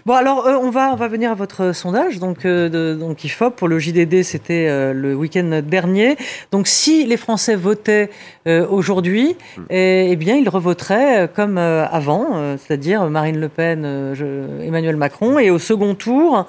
[0.07, 2.19] Bon, alors, euh, on, va, on va venir à votre sondage.
[2.19, 6.17] Donc, euh, de, donc IFOP, pour le JDD, c'était euh, le week-end dernier.
[6.51, 8.09] Donc, si les Français votaient
[8.49, 9.37] euh, aujourd'hui,
[9.69, 15.39] eh, eh bien, ils revoteraient comme avant, c'est-à-dire Marine Le Pen, je- Emmanuel Macron.
[15.39, 16.47] Et au second tour,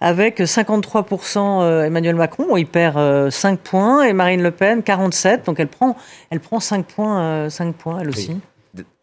[0.00, 5.46] avec 53% euh, Emmanuel Macron, il perd euh, 5 points, et Marine Le Pen, 47.
[5.46, 5.96] Donc, elle prend,
[6.30, 8.38] elle prend 5 points, euh, 5 points, elle aussi.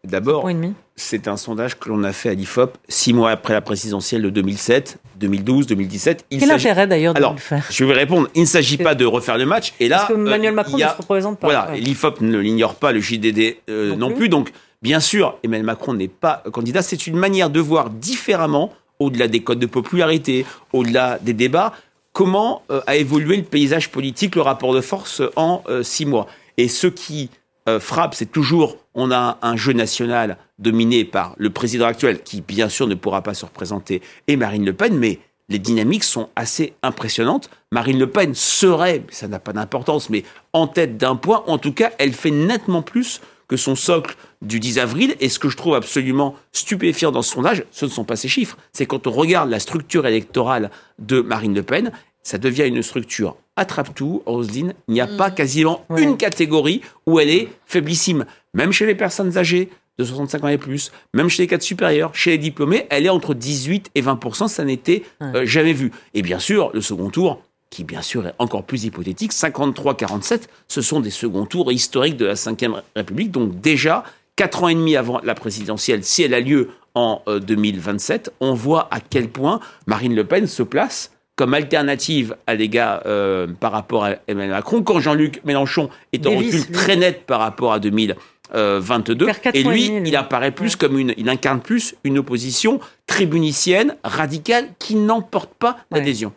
[0.04, 0.48] D'abord,
[0.94, 4.30] c'est un sondage que l'on a fait à l'IFOP six mois après la présidentielle de
[4.30, 6.24] 2007, 2012, 2017.
[6.30, 8.28] Il Quel intérêt d'ailleurs de Alors, le faire je vais répondre.
[8.34, 9.72] Il ne s'agit pas de refaire le match.
[9.80, 11.46] Et là, Parce que Emmanuel euh, Macron a- ne se représente pas.
[11.48, 11.80] Voilà, Ouais.
[11.80, 14.16] l'IFOP ne l'ignore pas, le JDD euh, Non non, plus.
[14.16, 14.28] plus.
[14.28, 16.82] Donc, bien sûr, Emmanuel Macron n'est pas candidat.
[16.82, 21.72] C'est une manière de voir différemment, au-delà des codes de popularité, au-delà des débats,
[22.12, 26.26] comment euh, a évolué le paysage politique, le rapport de force en euh, six mois.
[26.56, 27.28] Et ce qui
[27.68, 32.40] euh, frappe, c'est toujours, on a un jeu national dominé par le président actuel, qui
[32.40, 36.28] bien sûr ne pourra pas se représenter, et Marine Le Pen, mais les dynamiques sont
[36.34, 37.50] assez impressionnantes.
[37.70, 41.44] Marine Le Pen serait, ça n'a pas d'importance, mais en tête d'un point.
[41.46, 45.14] En tout cas, elle fait nettement plus que son socle du 10 avril.
[45.20, 48.28] Et ce que je trouve absolument stupéfiant dans ce sondage, ce ne sont pas ces
[48.28, 48.56] chiffres.
[48.72, 51.92] C'est quand on regarde la structure électorale de Marine Le Pen,
[52.24, 54.74] ça devient une structure attrape-tout, Roselyne.
[54.88, 56.02] Il n'y a pas quasiment Ouais.
[56.02, 58.24] une catégorie où elle est faiblissime.
[58.54, 62.14] Même chez les personnes âgées de 65 ans et plus, même chez les cadres supérieurs,
[62.14, 65.90] chez les diplômés, elle est entre 18 et 20% Ça n'était euh, jamais vu.
[66.14, 70.82] Et bien sûr, le second tour, qui bien sûr est encore plus hypothétique, 53-47, ce
[70.82, 73.30] sont des seconds tours historiques de la Ve République.
[73.30, 74.04] Donc déjà,
[74.36, 78.54] quatre ans et demi avant la présidentielle, si elle a lieu en euh, 2027, on
[78.54, 83.72] voit à quel point Marine Le Pen se place comme alternative à l'égard euh, par
[83.72, 87.78] rapport à Emmanuel Macron, quand Jean-Luc Mélenchon est en recul très net par rapport à
[87.78, 94.68] 2022, et lui, il apparaît plus comme une, il incarne plus une opposition tribunicienne, radicale,
[94.78, 96.32] qui n'emporte pas l'adhésion.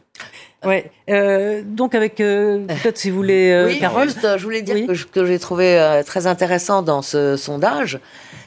[0.66, 0.92] Ouais.
[1.10, 4.10] Euh, donc avec euh, peut-être si vous voulez, euh, oui, Carole.
[4.10, 8.00] Juste, je voulais dire que, ce que j'ai trouvé très intéressant dans ce sondage,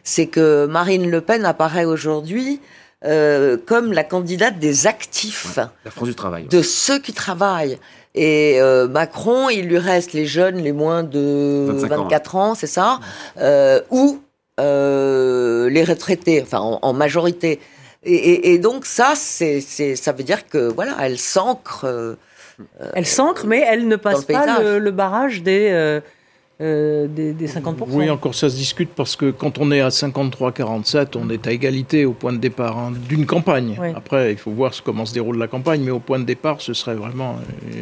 [0.04, 2.60] c'est que Marine Le Pen apparaît aujourd'hui
[3.04, 5.58] euh, comme la candidate des actifs.
[5.84, 6.46] la France du travail.
[6.46, 7.78] De ceux qui travaillent.
[8.14, 13.00] Et euh, Macron, il lui reste les jeunes, les moins de 24 ans, c'est ça,
[13.38, 14.20] euh, ou
[14.60, 17.58] euh, les retraités, enfin en, en majorité.
[18.04, 21.84] Et, et, et, donc ça, c'est, ça veut dire que voilà, elle s'ancre.
[21.84, 22.16] Euh,
[22.92, 26.00] elle s'ancre, mais elle ne passe pas le, le, barrage des
[26.62, 27.75] euh, euh, des, des, 50%.
[27.88, 31.53] Oui, encore ça se discute parce que quand on est à 53-47, on est à
[31.53, 33.77] égalité au point de départ hein, d'une campagne.
[33.81, 33.88] Oui.
[33.94, 36.72] Après, il faut voir comment se déroule la campagne, mais au point de départ, ce
[36.72, 37.37] serait vraiment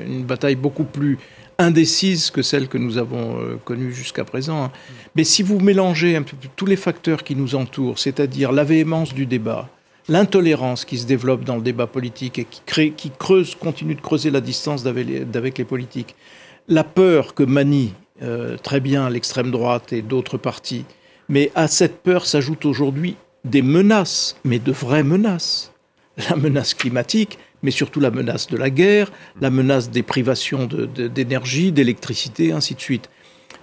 [0.07, 1.19] une bataille beaucoup plus
[1.61, 4.64] indécise que celle que nous avons euh, connue jusqu'à présent.
[4.64, 4.73] Hein.
[5.14, 9.14] Mais si vous mélangez un peu tous les facteurs qui nous entourent, c'est-à-dire la véhémence
[9.14, 9.69] du débat,
[10.09, 14.01] l'intolérance qui se développe dans le débat politique et qui, crée, qui creuse, continue de
[14.01, 16.16] creuser la distance avec les, avec les politiques,
[16.66, 20.85] la peur que manie euh, très bien l'extrême droite et d'autres partis.
[21.28, 25.72] Mais à cette peur s'ajoutent aujourd'hui des menaces, mais de vraies menaces.
[26.28, 31.72] La menace climatique, mais surtout la menace de la guerre, la menace des privations d'énergie,
[31.72, 33.09] d'électricité, ainsi de suite.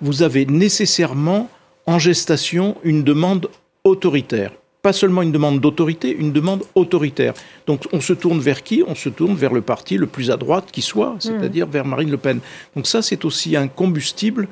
[0.02, 1.50] Vous avez nécessairement
[1.86, 3.50] en gestation une demande
[3.84, 4.52] autoritaire
[4.88, 7.34] pas seulement une demande d'autorité, une demande autoritaire.
[7.66, 8.86] Donc on se tourne vers qui?
[8.88, 11.72] On se tourne vers le parti le plus à droite qui soit, c'est-à-dire mmh.
[11.72, 12.40] vers Marine Le Pen.
[12.74, 14.48] Donc ça, c'est aussi un combustible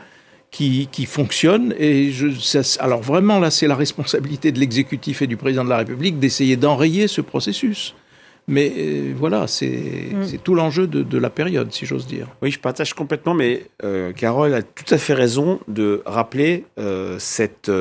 [0.52, 1.74] qui, qui fonctionne.
[1.80, 5.70] Et je, ça, alors vraiment, là, c'est la responsabilité de l'exécutif et du président de
[5.70, 7.96] la République d'essayer d'enrayer ce processus.
[8.50, 9.80] Mais euh, voilà, c'est
[10.12, 10.40] mmh.
[10.44, 12.28] tout l'enjeu de, de, la période, si j'ose dire.
[12.42, 17.16] Oui, je partage complètement, mais euh, Carole a tout à fait raison de rappeler euh,
[17.20, 17.72] cette,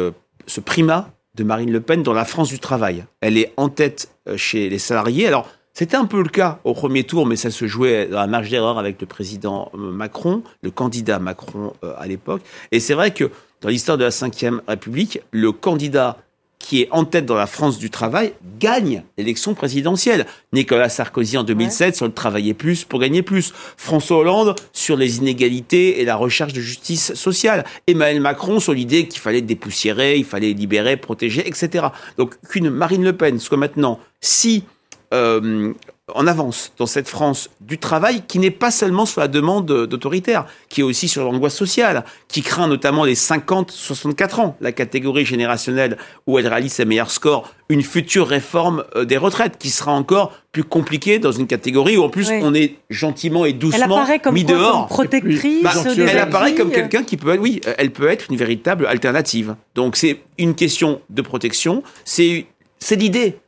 [0.47, 3.05] ce primat de Marine Le Pen dans la France du travail.
[3.20, 5.27] Elle est en tête euh, chez les salariés.
[5.27, 8.27] Alors, c'était un peu le cas au premier tour, mais ça se jouait dans la
[8.27, 12.42] marge d'erreur avec le président euh, Macron, le candidat Macron euh, à l'époque.
[12.70, 16.18] Et c'est vrai que dans l'histoire de la Ve République, le candidat
[16.64, 20.24] qui est en tête dans la France du travail, gagne l'élection présidentielle.
[20.55, 21.92] Nicolas Sarkozy en 2007 ouais.
[21.94, 23.53] sur le travailler plus pour gagner plus.
[23.77, 27.66] François Hollande sur les inégalités et la recherche de justice sociale.
[27.87, 31.88] Emmanuel Macron sur l'idée qu'il fallait dépoussiérer, il fallait libérer, protéger, etc.
[32.16, 34.64] Donc qu'une Marine Le Pen soit maintenant si
[35.12, 35.74] euh,
[36.12, 40.45] en avance dans cette France du travail qui n'est pas seulement sur la demande d'autoritaire,
[40.69, 45.97] qui est aussi sur l'angoisse sociale, qui craint notamment les 50-64 ans, la catégorie générationnelle
[46.27, 50.33] où elle réalise ses meilleurs scores, une future réforme euh, des retraites qui sera encore
[50.53, 52.40] plus compliquée dans une catégorie où en plus oui.
[52.43, 54.88] on est gentiment et doucement comme mis quoi, dehors.
[54.88, 58.87] Comme protectrice bah, elle apparaît comme quelqu'un qui peut, oui, elle peut être une véritable
[58.87, 59.57] alternative.
[59.75, 62.47] Donc c'est une question de protection, c'est
[62.90, 63.38] l'idée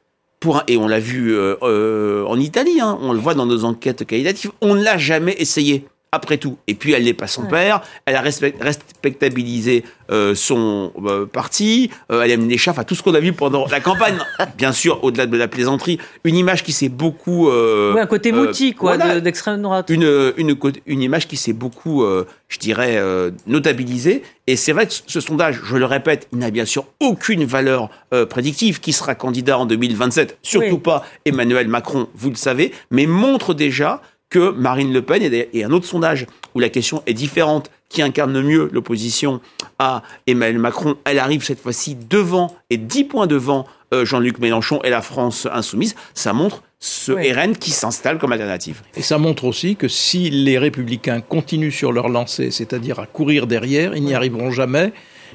[0.40, 3.64] pour et on l'a vu euh, euh, en Italie, hein, on le voit dans nos
[3.64, 5.86] enquêtes qualitatives, on ne l'a jamais essayé.
[6.12, 6.56] Après tout.
[6.66, 7.50] Et puis, elle n'est pas son ouais.
[7.50, 7.82] père.
[8.06, 11.90] Elle a respectabilisé euh, son euh, parti.
[12.12, 12.70] Euh, elle aime les chats.
[12.70, 14.16] Enfin, tout ce qu'on a vu pendant la campagne.
[14.56, 15.98] Bien sûr, au-delà de la plaisanterie.
[16.24, 17.50] Une image qui s'est beaucoup...
[17.50, 19.90] oui, un côté mouti, quoi, voilà, d'extrême droite.
[19.90, 22.04] Une, une, une, image qui s'est beaucoup,
[22.48, 23.02] je dirais,
[23.46, 24.22] notabilisée.
[24.46, 27.90] Et c'est vrai que ce sondage, je le répète, il n'a bien sûr aucune valeur
[28.30, 28.80] prédictive.
[28.80, 30.78] Qui sera candidat en 2027 Surtout oui.
[30.78, 32.72] pas Emmanuel Macron, vous le savez.
[32.90, 37.14] Mais montre déjà que Marine Le Pen et un autre sondage où la question est
[37.14, 39.40] différente, qui incarne le mieux l'opposition
[39.78, 44.80] à Emmanuel Macron, elle arrive cette fois-ci devant et 10 points devant euh, Jean-Luc Mélenchon
[44.82, 45.94] et la France insoumise.
[46.14, 47.32] Ça montre ce oui.
[47.32, 48.82] RN qui s'installe comme alternative.
[48.96, 53.46] Et ça montre aussi que si les républicains continuent sur leur lancée, c'est-à-dire à courir
[53.46, 54.92] derrière, ils n'y arriveront jamais.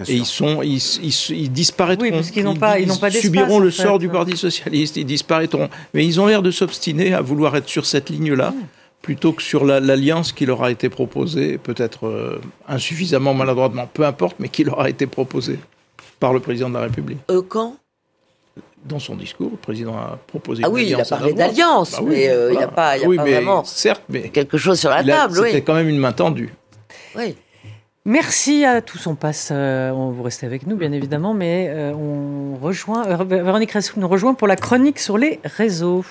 [0.07, 2.05] Et ils sont, ils, ils, ils disparaîtront.
[2.05, 3.83] Oui, parce qu'ils n'ont pas, ils, ils pas subiront le fait.
[3.83, 4.97] sort du Parti socialiste.
[4.97, 5.69] Ils disparaîtront.
[5.93, 8.51] Mais ils ont l'air de s'obstiner à vouloir être sur cette ligne-là.
[8.51, 8.65] Mmh
[9.01, 14.05] plutôt que sur l'alliance la, qui leur a été proposée, peut-être euh, insuffisamment maladroitement, peu
[14.05, 15.59] importe, mais qui leur a été proposée
[16.19, 17.19] par le président de la République.
[17.29, 17.75] Euh, quand?
[18.85, 22.09] Dans son discours, le président a proposé ah oui, il a parlé d'alliance, bah oui,
[22.09, 22.53] mais euh, voilà.
[22.53, 24.79] il n'y a pas, il y a oui, pas mais vraiment certes, mais quelque chose
[24.79, 25.35] sur la table.
[25.35, 25.63] C'était oui.
[25.63, 26.53] quand même une main tendue.
[27.15, 27.35] Oui.
[28.05, 29.05] Merci à tous.
[29.05, 33.23] On passe, euh, on vous restez avec nous bien évidemment, mais euh, on rejoint euh,
[33.23, 36.03] Véronique Ressou nous rejoint pour la chronique sur les réseaux.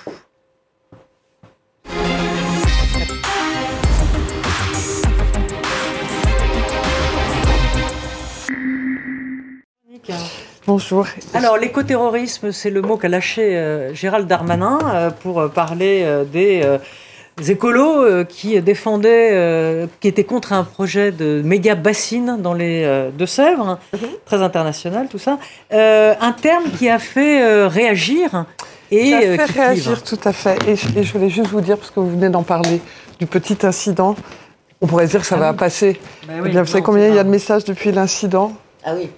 [10.67, 11.07] Bonjour.
[11.33, 16.63] Alors, l'écoterrorisme, c'est le mot qu'a lâché euh, Gérald Darmanin euh, pour parler euh, des
[17.51, 23.79] écolos qui défendaient, qui étaient contre un projet de méga bassine dans les Deux-Sèvres, hein,
[23.93, 24.09] mhm.
[24.25, 25.39] très international tout ça.
[25.71, 28.45] un terme qui a fait réagir
[28.91, 30.59] et ça fait réagir tout à fait.
[30.67, 32.79] Et je, voulais juste vous dire, parce que vous venez d'en parler,
[33.19, 34.15] du petit incident.
[34.81, 35.99] On pourrait dire que ça ah va passer.
[36.27, 38.53] Bah eh vous savez combien il y a de messages depuis l'incident?
[38.83, 39.09] Ah oui.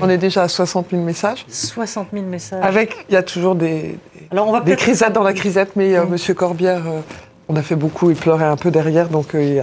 [0.00, 1.44] On est déjà à 60 000 messages.
[1.48, 2.64] 60 000 messages.
[2.64, 3.98] Avec, il y a toujours des,
[4.30, 7.00] Alors on va des crisettes dans la crisette, mais euh, Monsieur Corbière, euh,
[7.48, 9.62] on a fait beaucoup, il pleurait un peu derrière, donc euh,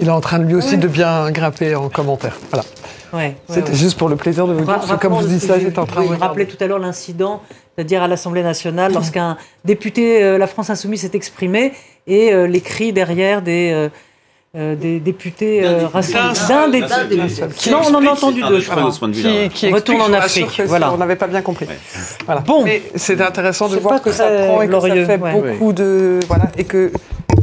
[0.00, 2.36] il, est en train lui aussi de bien grimper en commentaire.
[2.50, 2.64] Voilà.
[3.12, 5.78] Ouais, C'était juste pour le plaisir de vous dire, que comme vous dites ça, j'étais
[5.78, 6.08] en train de...
[6.08, 7.42] Vous rappelez tout à l'heure l'incident,
[7.74, 11.72] c'est-à-dire à, l'Assemblée nationale, lorsqu'un député, la France Insoumise, s'est exprimé,
[12.08, 13.88] et les cris derrière des
[14.56, 16.16] euh, des députés euh, racistes.
[16.48, 16.80] D'un des
[17.70, 18.88] Non, on en a entendu deux, je crois.
[19.12, 20.62] Qui, qui retourne en Afrique.
[20.66, 20.92] Voilà.
[20.92, 21.66] On n'avait pas bien compris.
[22.24, 22.40] Voilà.
[22.40, 22.62] Bon.
[22.62, 26.20] Mais c'est intéressant de voir que ça prend et que ça fait beaucoup de.
[26.28, 26.44] Voilà.
[26.56, 26.92] Et que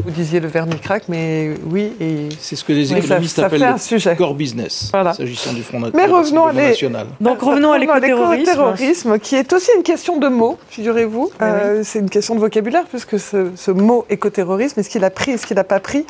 [0.05, 1.93] vous disiez le vernis craque, mais oui.
[1.99, 5.13] Et c'est ce que les économistes appellent le core business, voilà.
[5.13, 7.07] s'agissant du Front Mais revenons à national.
[7.19, 9.19] Donc revenons à l'écoterrorisme.
[9.19, 11.31] qui est aussi une question de mots, figurez-vous.
[11.41, 15.31] Euh, c'est une question de vocabulaire, puisque ce, ce mot écoterrorisme, est-ce qu'il a pris,
[15.31, 16.05] est-ce qu'il n'a pas pris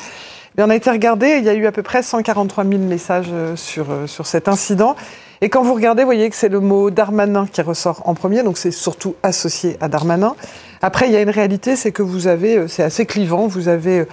[0.58, 3.56] on a été regardé, il y a eu à peu près 143 000 messages euh,
[3.56, 4.96] sur, euh, sur cet incident.
[5.40, 8.42] Et quand vous regardez, vous voyez que c'est le mot Darmanin qui ressort en premier,
[8.42, 10.36] donc c'est surtout associé à Darmanin.
[10.84, 13.68] Après, il y a une réalité, c'est que vous avez, euh, c'est assez clivant, vous
[13.68, 14.04] avez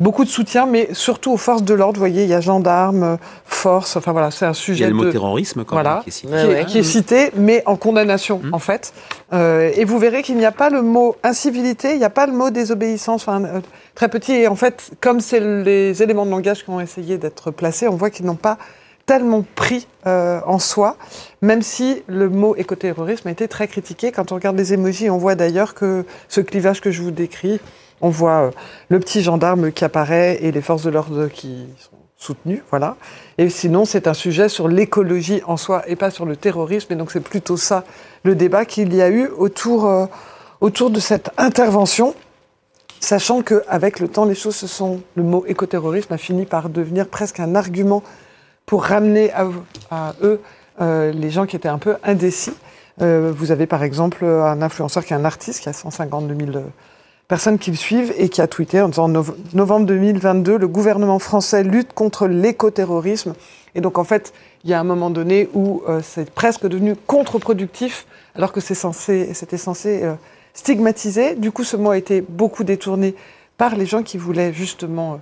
[0.00, 1.94] beaucoup de soutien, mais surtout aux forces de l'ordre.
[1.94, 4.80] Vous voyez, il y a gendarmes, forces, enfin voilà, c'est un sujet.
[4.80, 6.64] Il y a le mot terrorisme quand même qui est cité.
[6.66, 8.54] Qui, est, cité, mais en condamnation, mmh.
[8.54, 8.92] en fait.
[9.32, 12.26] Euh, et vous verrez qu'il n'y a pas le mot incivilité, il n'y a pas
[12.26, 13.28] le mot désobéissance.
[13.28, 13.62] Enfin,
[13.94, 14.32] très petit.
[14.32, 17.94] Et en fait, comme c'est les éléments de langage qui ont essayé d'être placés, on
[17.94, 18.58] voit qu'ils n'ont pas
[19.06, 20.96] tellement pris euh, en soi,
[21.40, 24.12] même si le mot écoterrorisme a été très critiqué.
[24.12, 27.60] Quand on regarde les émojis, on voit d'ailleurs que ce clivage que je vous décris,
[28.00, 28.50] on voit euh,
[28.88, 32.96] le petit gendarme qui apparaît et les forces de l'ordre qui sont soutenues, voilà.
[33.38, 36.92] Et sinon, c'est un sujet sur l'écologie en soi et pas sur le terrorisme.
[36.92, 37.84] Et donc, c'est plutôt ça
[38.24, 40.06] le débat qu'il y a eu autour, euh,
[40.60, 42.14] autour de cette intervention
[42.98, 45.00] sachant qu'avec le temps, les choses se sont.
[45.14, 48.02] Le mot écoterrorisme a fini par devenir presque un argument
[48.66, 50.40] pour ramener à, eux
[50.80, 52.52] euh, les gens qui étaient un peu indécis.
[53.00, 56.64] Euh, vous avez par exemple un influenceur qui est un artiste, qui a 152 000
[57.28, 61.62] personnes qui le suivent et qui a tweeté en disant novembre 2022, le gouvernement français
[61.62, 63.34] lutte contre l'écoterrorisme.
[63.74, 64.32] Et donc en fait,
[64.64, 68.74] il y a un moment donné où euh, c'est presque devenu contre-productif, alors que c'était
[68.74, 70.04] censé, censé
[70.54, 71.36] stigmatisé.
[71.36, 73.14] Du coup, ce mot a été beaucoup détourné
[73.56, 75.16] par les gens qui voulaient justement euh,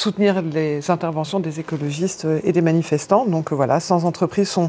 [0.00, 3.26] soutenir les interventions des écologistes euh, et des manifestants.
[3.26, 4.68] Donc euh, voilà, sans entreprises sont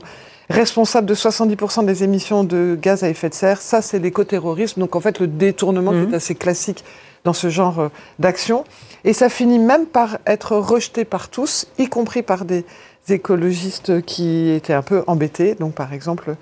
[0.50, 3.62] responsables de 70% des émissions de gaz à effet de serre.
[3.62, 4.82] Ça, c'est l'écoterrorisme.
[4.82, 6.13] Donc en fait, le détournement qui est mhm.
[6.13, 6.84] assez classique
[7.24, 7.89] dans ce genre
[8.20, 8.65] d'action.
[9.04, 12.65] Et ça finit même par être rejeté par tous, y compris par des
[13.10, 15.56] écologistes qui étaient un peu embêtés.
[15.56, 16.36] Donc par exemple,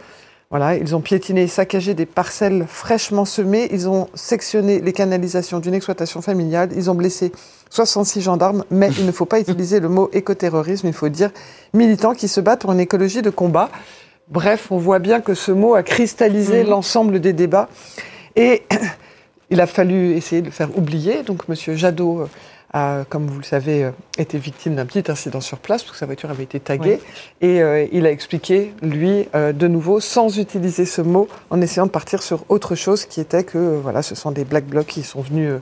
[0.50, 5.60] voilà, ils ont piétiné et saccagé des parcelles fraîchement semées, ils ont sectionné les canalisations
[5.60, 7.32] d'une exploitation familiale, ils ont blessé
[7.70, 11.30] 66 gendarmes, mais il ne faut pas utiliser le mot écoterrorisme, il faut dire
[11.76, 13.70] militants qui se battent pour une écologie de combat.
[14.28, 16.70] Bref, on voit bien que ce mot a cristallisé mhm.
[16.70, 17.70] l'ensemble des débats
[18.36, 18.64] et
[19.52, 21.22] il a fallu essayer de le faire oublier.
[21.22, 22.28] Donc, Monsieur Jadot euh,
[22.74, 25.98] a, comme vous le savez, euh, été victime d'un petit incident sur place, parce que
[25.98, 27.00] sa voiture avait été taguée.
[27.42, 31.86] Et euh, il a expliqué, lui, euh, de nouveau, sans utiliser ce mot, en essayant
[31.86, 35.04] de partir sur autre chose, qui était que, voilà, ce sont des black blocs qui
[35.04, 35.54] sont venus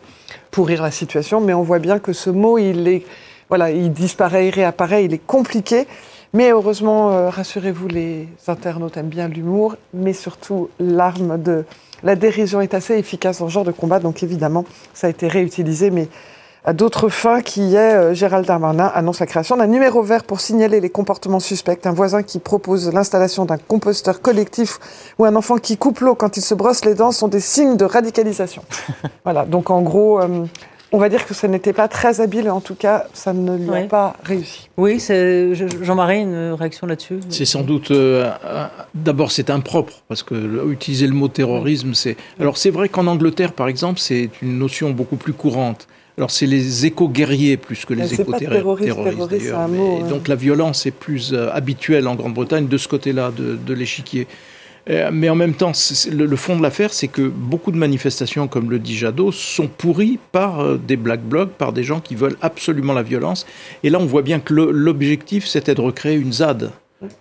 [0.51, 1.39] pourrir la situation.
[1.39, 3.03] Mais on voit bien que ce mot, il est,
[3.49, 5.87] voilà, il disparaît, il réapparaît, il est compliqué.
[6.33, 11.63] Mais heureusement, rassurez-vous, les internautes aiment bien l'humour, mais surtout l'arme de
[12.03, 13.99] la dérision est assez efficace dans ce genre de combat.
[13.99, 16.09] Donc évidemment, ça a été réutilisé, mais
[16.67, 20.41] à d'autres fins, qui est euh, Gérald Darmanin annonce la création d'un numéro vert pour
[20.41, 21.87] signaler les comportements suspects.
[21.87, 24.77] Un voisin qui propose l'installation d'un composteur collectif
[25.17, 27.77] ou un enfant qui coupe l'eau quand il se brosse les dents sont des signes
[27.77, 28.63] de radicalisation.
[29.23, 30.43] voilà, donc en gros, euh,
[30.91, 33.73] on va dire que ça n'était pas très habile, en tout cas, ça ne lui
[33.73, 34.69] a pas réussi.
[34.75, 35.01] Oui,
[35.81, 37.21] Jean-Marie, une réaction là-dessus?
[37.29, 37.91] C'est sans doute.
[37.91, 38.29] Euh,
[38.93, 42.17] d'abord, c'est impropre, parce que utiliser le mot terrorisme, c'est.
[42.41, 45.87] Alors, c'est vrai qu'en Angleterre, par exemple, c'est une notion beaucoup plus courante.
[46.17, 48.97] Alors c'est les éco-guerriers plus que les éco-terroristes
[49.29, 49.69] d'ailleurs.
[50.09, 54.27] Donc la violence est plus euh, habituelle en Grande-Bretagne de ce côté-là de, l'échiquier.
[54.89, 55.73] Euh, mais en même temps,
[56.11, 60.17] le, fond de l'affaire, c'est que beaucoup de manifestations, comme le dit Jadot, sont pourries
[60.31, 63.45] par euh, des black blocs, par des gens qui veulent absolument la violence.
[63.83, 66.71] Et là, on voit bien que l'objectif, c'était de recréer une ZAD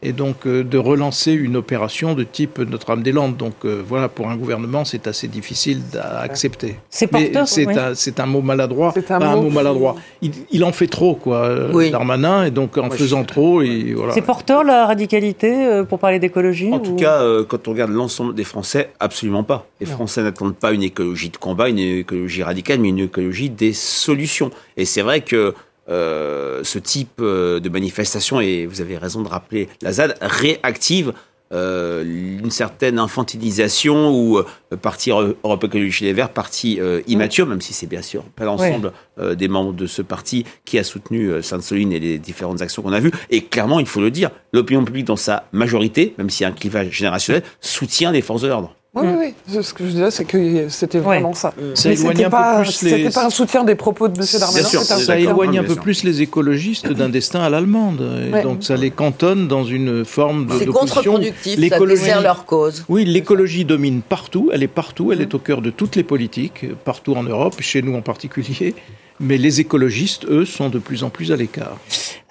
[0.02, 3.36] et donc euh, de relancer une opération de type Notre-Dame-des-Landes.
[3.36, 6.76] Donc euh, voilà, pour un gouvernement, c'est assez difficile à accepter.
[6.88, 7.46] C'est porteur.
[7.46, 7.78] C'est oui.
[7.78, 8.92] un, c'est un mot maladroit.
[8.94, 9.96] C'est un Pas un mot maladroit.
[10.22, 11.90] Il, il en fait trop, quoi, euh, Oui.
[11.90, 14.12] Darmanin, et donc en faisant trop, et voilà.
[14.14, 17.72] C'est porteur la radicalité euh, pour parler d'écologie En ou- tout cas, euh, quand on
[17.72, 19.66] regarde l'ensemble des Français, absolument pas.
[19.80, 23.74] Les Français n'attendent pas une écologie de combat, une écologie radicale, mais une écologie des
[23.74, 24.50] solutions.
[24.78, 25.54] Et c'est vrai que
[25.88, 31.12] euh, ce type euh, de manifestation, et vous avez raison de rappeler la ZAD, réactive
[31.52, 34.44] euh, une certaine infantilisation ou euh,
[34.76, 38.92] parti Europe Écologie Les Verts, parti euh, immature, même si c'est bien sûr pas l'ensemble
[39.20, 42.82] euh, des membres de ce parti qui a soutenu euh, Sainte-Soline et les différentes actions
[42.82, 43.12] qu'on a vues.
[43.30, 46.48] Et clairement, il faut le dire, l'opinion publique dans sa majorité, même s'il y a
[46.48, 48.74] un clivage générationnel, soutient les forces de l'ordre.
[48.96, 49.62] Oui, oui, oui.
[49.62, 51.52] Ce que je disais, c'est que c'était vraiment ça.
[51.74, 54.26] Ça Mais éloigne un peu plus c'était les- pas un soutien des propos de M.
[54.40, 54.64] Darmanin.
[54.66, 58.00] sûr, Ça éloigne un peu plus les écologistes d'un destin à l'allemande.
[58.26, 58.42] Et Ouais.
[58.42, 62.84] Donc ça les cantonne dans une forme de C'est contre-productif, ça dessert leur cause.
[62.88, 66.64] Oui, l'écologie domine partout, elle est partout, elle est au cœur de toutes les politiques,
[66.84, 68.74] partout en Europe, chez nous en particulier.
[69.20, 71.76] Mais les écologistes, eux, sont de plus en plus à l'écart.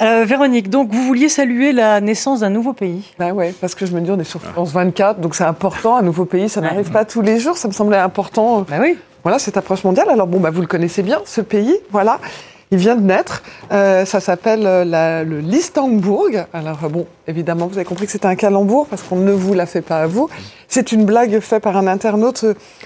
[0.01, 3.13] Euh, Véronique, donc vous vouliez saluer la naissance d'un nouveau pays.
[3.17, 5.97] Bah ouais, parce que je me dis, on est sur France 24, donc c'est important,
[5.97, 6.67] un nouveau pays, ça Ouais.
[6.69, 8.65] n'arrive pas tous les jours, ça me semblait important.
[8.69, 8.97] Bah oui.
[9.23, 10.07] Voilà, cette approche mondiale.
[10.09, 12.19] Alors bon, bah, vous le connaissez bien, ce pays, voilà.
[12.71, 13.43] Il vient de naître.
[13.71, 16.29] Euh, ça s'appelle euh, le Listenbourg.
[16.51, 19.53] Alors euh, bon, évidemment, vous avez compris que c'était un calembour parce qu'on ne vous
[19.53, 20.29] l'a fait pas à vous.
[20.67, 22.45] C'est une blague faite par un internaute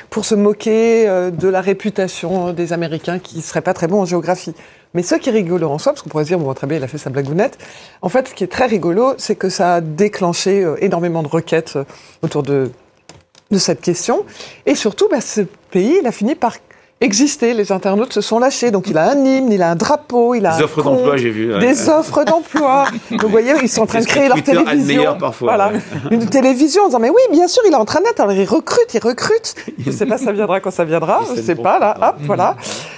[0.09, 4.53] pour se moquer de la réputation des Américains qui seraient pas très bons en géographie.
[4.93, 6.77] Mais ce qui est rigolo en soi, parce qu'on pourrait se dire, bon, très bien,
[6.77, 7.57] il a fait sa blagounette.
[8.01, 11.77] En fait, ce qui est très rigolo, c'est que ça a déclenché énormément de requêtes
[12.21, 12.69] autour de,
[13.49, 14.25] de cette question.
[14.65, 16.57] Et surtout, bah, ce pays, il a fini par
[17.01, 17.53] exister.
[17.53, 18.71] Les internautes se sont lâchés.
[18.71, 21.29] Donc, il a un hymne, il a un drapeau, il a Des offres d'emploi, j'ai
[21.29, 21.53] vu.
[21.53, 21.59] ouais.
[21.59, 22.85] Des offres d'emploi.
[23.11, 25.17] Donc, vous voyez, ils sont en train de créer leur Twitter télévision.
[25.17, 25.71] parfois, Voilà.
[25.73, 25.79] ouais.
[26.11, 28.19] Une télévision en disant, mais oui, bien sûr, il est en train d'être.
[28.19, 29.55] Alors, il recrute, il recrute.
[29.85, 31.21] Je sais pas, ça viendra quand ça viendra.
[31.35, 31.95] Je sais pas, là.
[32.01, 32.55] Hop, voilà.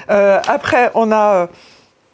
[0.10, 1.47] Euh, après, on a, euh,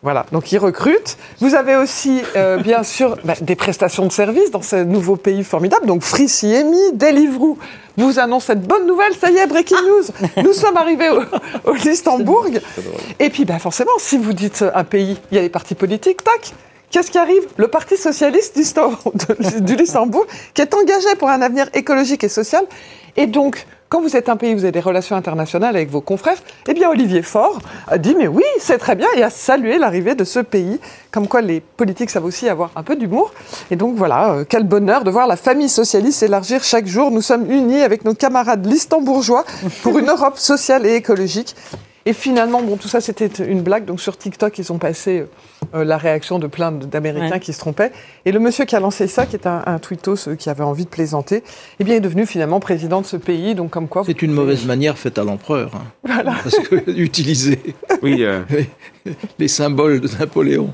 [0.08, 1.18] voilà, donc ils recrutent.
[1.42, 5.44] Vous avez aussi, euh, bien sûr, bah, des prestations de services dans ce nouveau pays
[5.44, 5.86] formidable.
[5.86, 7.58] Donc Free CMI, Deliveroo
[7.98, 9.14] vous annonce cette bonne nouvelle.
[9.20, 10.44] Ça y est, breaking news.
[10.46, 11.24] Nous sommes arrivés au,
[11.70, 12.46] au Listenbourg.
[13.20, 16.24] Et puis, bah, forcément, si vous dites un pays, il y a les partis politiques,
[16.24, 16.54] tac.
[16.90, 17.44] Qu'est-ce qui arrive?
[17.58, 18.58] Le Parti socialiste
[19.60, 22.64] du Luxembourg, qui est engagé pour un avenir écologique et social.
[23.18, 26.38] Et donc, quand vous êtes un pays, vous avez des relations internationales avec vos confrères,
[26.68, 30.14] eh bien, Olivier Faure a dit, mais oui, c'est très bien, et a salué l'arrivée
[30.14, 30.80] de ce pays.
[31.10, 33.34] Comme quoi, les politiques savent aussi avoir un peu d'humour.
[33.72, 37.12] Et donc, voilà, euh, quel bonheur de voir la famille socialiste s'élargir chaque jour.
[37.12, 39.46] Nous sommes unis avec nos camarades listembourgeois
[39.84, 41.56] pour une Europe sociale et écologique.
[42.06, 43.86] Et finalement, bon, tout ça, c'était une blague.
[43.86, 45.26] Donc, sur TikTok, ils ont passé
[45.76, 47.40] euh, la réaction de plein d'Américains Ouais.
[47.40, 47.92] qui se trompaient.
[48.26, 50.64] Et le monsieur qui a lancé ça, qui est un, un tweetos euh, qui avait
[50.64, 51.44] envie de plaisanter,
[51.80, 53.56] eh bien, est devenu finalement président de ce pays.
[53.56, 54.04] Donc, comme quoi.
[54.06, 55.72] C'est une pouvez- mauvaise manière faite à l'empereur.
[55.76, 56.24] hein.
[56.44, 57.60] Parce que utiliser
[58.02, 58.42] Oui, euh,
[59.40, 60.72] les symboles de Napoléon.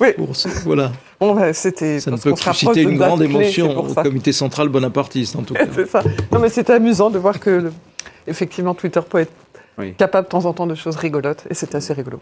[0.00, 0.12] Oui.
[0.16, 0.92] pour ce- voilà.
[1.20, 2.00] Bon, bah, c'était.
[2.00, 5.64] Ça ne peut susciter de une grande émotion au comité central bonapartiste, en tout cas.
[5.74, 6.02] C'est ça.
[6.32, 7.72] Non, mais c'était amusant de voir que, le-
[8.26, 9.32] effectivement, Twitter peut être
[9.78, 9.94] Oui.
[9.94, 11.44] capable de temps en temps de choses rigolotes.
[11.50, 12.20] Et c'est assez rigolo.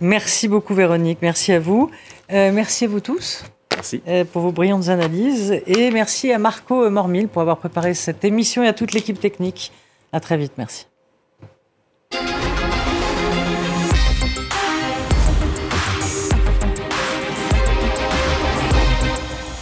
[0.00, 1.90] Merci beaucoup Véronique, merci à vous.
[2.32, 3.44] Euh, merci à vous tous
[3.74, 4.02] merci.
[4.06, 5.60] euh, pour vos brillantes analyses.
[5.66, 9.72] Et merci à Marco Mormil pour avoir préparé cette émission et à toute l'équipe technique.
[10.12, 10.87] À très vite, merci.